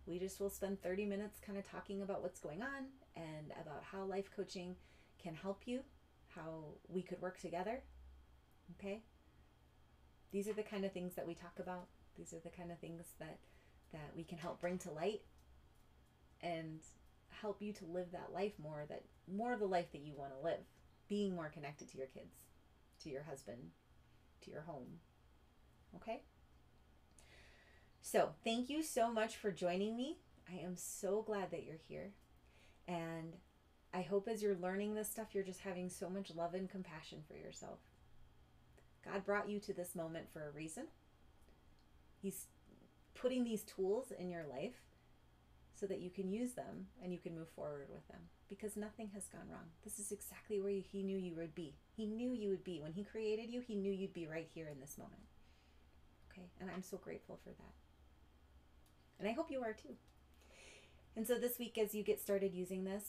We 0.07 0.19
just 0.19 0.41
will 0.41 0.51
spend 0.51 0.83
30 0.83 1.07
minutes 1.07 1.39
kind 1.45 1.59
of 1.59 1.69
talking 1.69 2.03
about 2.03 2.23
what's 2.23 2.41
going 2.41 2.63
on 2.63 2.87
and 3.17 3.53
about 3.63 3.83
how 3.83 4.05
life 4.05 4.31
coaching 4.35 4.77
can 5.23 5.35
help 5.35 5.63
you, 5.67 5.81
how 6.35 6.65
we 6.89 7.03
could 7.03 7.21
work 7.21 7.41
together. 7.41 7.83
Okay? 8.79 9.03
These 10.33 10.49
are 10.49 10.53
the 10.53 10.63
kind 10.63 10.85
of 10.85 10.93
things 10.93 11.15
that 11.15 11.27
we 11.27 11.35
talk 11.35 11.59
about. 11.59 11.87
These 12.17 12.33
are 12.33 12.41
the 12.41 12.55
kind 12.55 12.71
of 12.71 12.79
things 12.79 13.07
that 13.19 13.39
that 13.93 14.13
we 14.17 14.23
can 14.23 14.39
help 14.39 14.61
bring 14.61 14.79
to 14.79 14.91
light 14.93 15.23
and 16.41 16.81
help 17.29 17.61
you 17.61 17.73
to 17.73 17.85
live 17.87 18.13
that 18.13 18.33
life 18.33 18.53
more 18.63 18.85
that 18.89 19.03
more 19.33 19.53
of 19.53 19.61
the 19.61 19.67
life 19.67 19.91
that 19.93 20.03
you 20.03 20.15
want 20.17 20.33
to 20.33 20.45
live, 20.45 20.61
being 21.09 21.35
more 21.35 21.51
connected 21.53 21.91
to 21.91 21.99
your 21.99 22.07
kids, 22.07 22.35
to 23.03 23.11
your 23.11 23.23
husband, 23.23 23.71
to 24.43 24.51
your 24.51 24.63
home. 24.63 25.01
Okay? 25.97 26.23
So, 28.03 28.31
thank 28.45 28.71
you 28.71 28.83
so 28.83 29.13
much 29.13 29.37
for 29.37 29.51
joining 29.51 29.97
me. 29.97 30.19
I 30.51 30.59
am 30.65 30.77
so 30.77 31.23
glad 31.23 31.51
that 31.51 31.65
you're 31.65 31.81
here. 31.89 32.13
And 32.89 33.37
I 33.93 34.03
hope 34.03 34.29
as 34.29 34.43
you're 34.43 34.57
learning 34.57 34.95
this 34.95 35.11
stuff, 35.11 35.29
you're 35.33 35.45
just 35.45 35.61
having 35.61 35.89
so 35.89 36.09
much 36.09 36.35
love 36.35 36.55
and 36.55 36.69
compassion 36.69 37.23
for 37.29 37.37
yourself. 37.37 37.79
God 39.05 39.25
brought 39.25 39.49
you 39.49 39.59
to 39.61 39.73
this 39.73 39.95
moment 39.95 40.27
for 40.33 40.47
a 40.47 40.53
reason. 40.53 40.85
He's 42.21 42.47
putting 43.15 43.45
these 43.45 43.63
tools 43.63 44.13
in 44.19 44.31
your 44.31 44.45
life 44.45 44.77
so 45.75 45.87
that 45.87 46.01
you 46.01 46.11
can 46.11 46.31
use 46.31 46.53
them 46.53 46.87
and 47.03 47.13
you 47.13 47.19
can 47.19 47.35
move 47.35 47.49
forward 47.49 47.89
with 47.91 48.07
them 48.09 48.21
because 48.49 48.77
nothing 48.77 49.11
has 49.15 49.27
gone 49.27 49.49
wrong. 49.51 49.71
This 49.83 49.99
is 49.99 50.13
exactly 50.13 50.61
where 50.61 50.73
He 50.73 51.03
knew 51.03 51.17
you 51.17 51.35
would 51.37 51.55
be. 51.55 51.75
He 51.97 52.07
knew 52.07 52.33
you 52.33 52.51
would 52.51 52.65
be. 52.65 52.81
When 52.81 52.93
He 52.93 53.05
created 53.05 53.51
you, 53.51 53.61
He 53.61 53.75
knew 53.75 53.93
you'd 53.93 54.13
be 54.13 54.27
right 54.27 54.49
here 54.53 54.69
in 54.69 54.81
this 54.81 54.99
moment. 54.99 55.23
Okay, 56.31 56.49
and 56.61 56.71
I'm 56.71 56.83
so 56.83 56.99
grateful 56.99 57.39
for 57.43 57.51
that. 57.51 57.75
And 59.19 59.29
I 59.29 59.33
hope 59.33 59.51
you 59.51 59.63
are 59.63 59.73
too. 59.73 59.95
And 61.17 61.27
so 61.27 61.39
this 61.39 61.59
week, 61.59 61.79
as 61.79 61.95
you 61.95 62.03
get 62.03 62.21
started 62.21 62.55
using 62.55 62.85
this, 62.85 63.05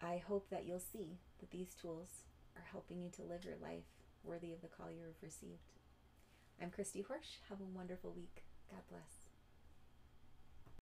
I 0.00 0.22
hope 0.26 0.48
that 0.50 0.66
you'll 0.66 0.80
see 0.80 1.18
that 1.40 1.50
these 1.50 1.74
tools 1.80 2.08
are 2.56 2.64
helping 2.70 3.00
you 3.00 3.10
to 3.10 3.22
live 3.22 3.44
your 3.44 3.56
life 3.62 3.84
worthy 4.24 4.52
of 4.52 4.60
the 4.60 4.68
call 4.68 4.90
you 4.90 5.02
have 5.06 5.22
received. 5.22 5.72
I'm 6.60 6.70
Christy 6.70 7.00
Horsch. 7.00 7.40
Have 7.48 7.60
a 7.60 7.76
wonderful 7.76 8.12
week. 8.12 8.44
God 8.70 8.82
bless. 8.88 9.21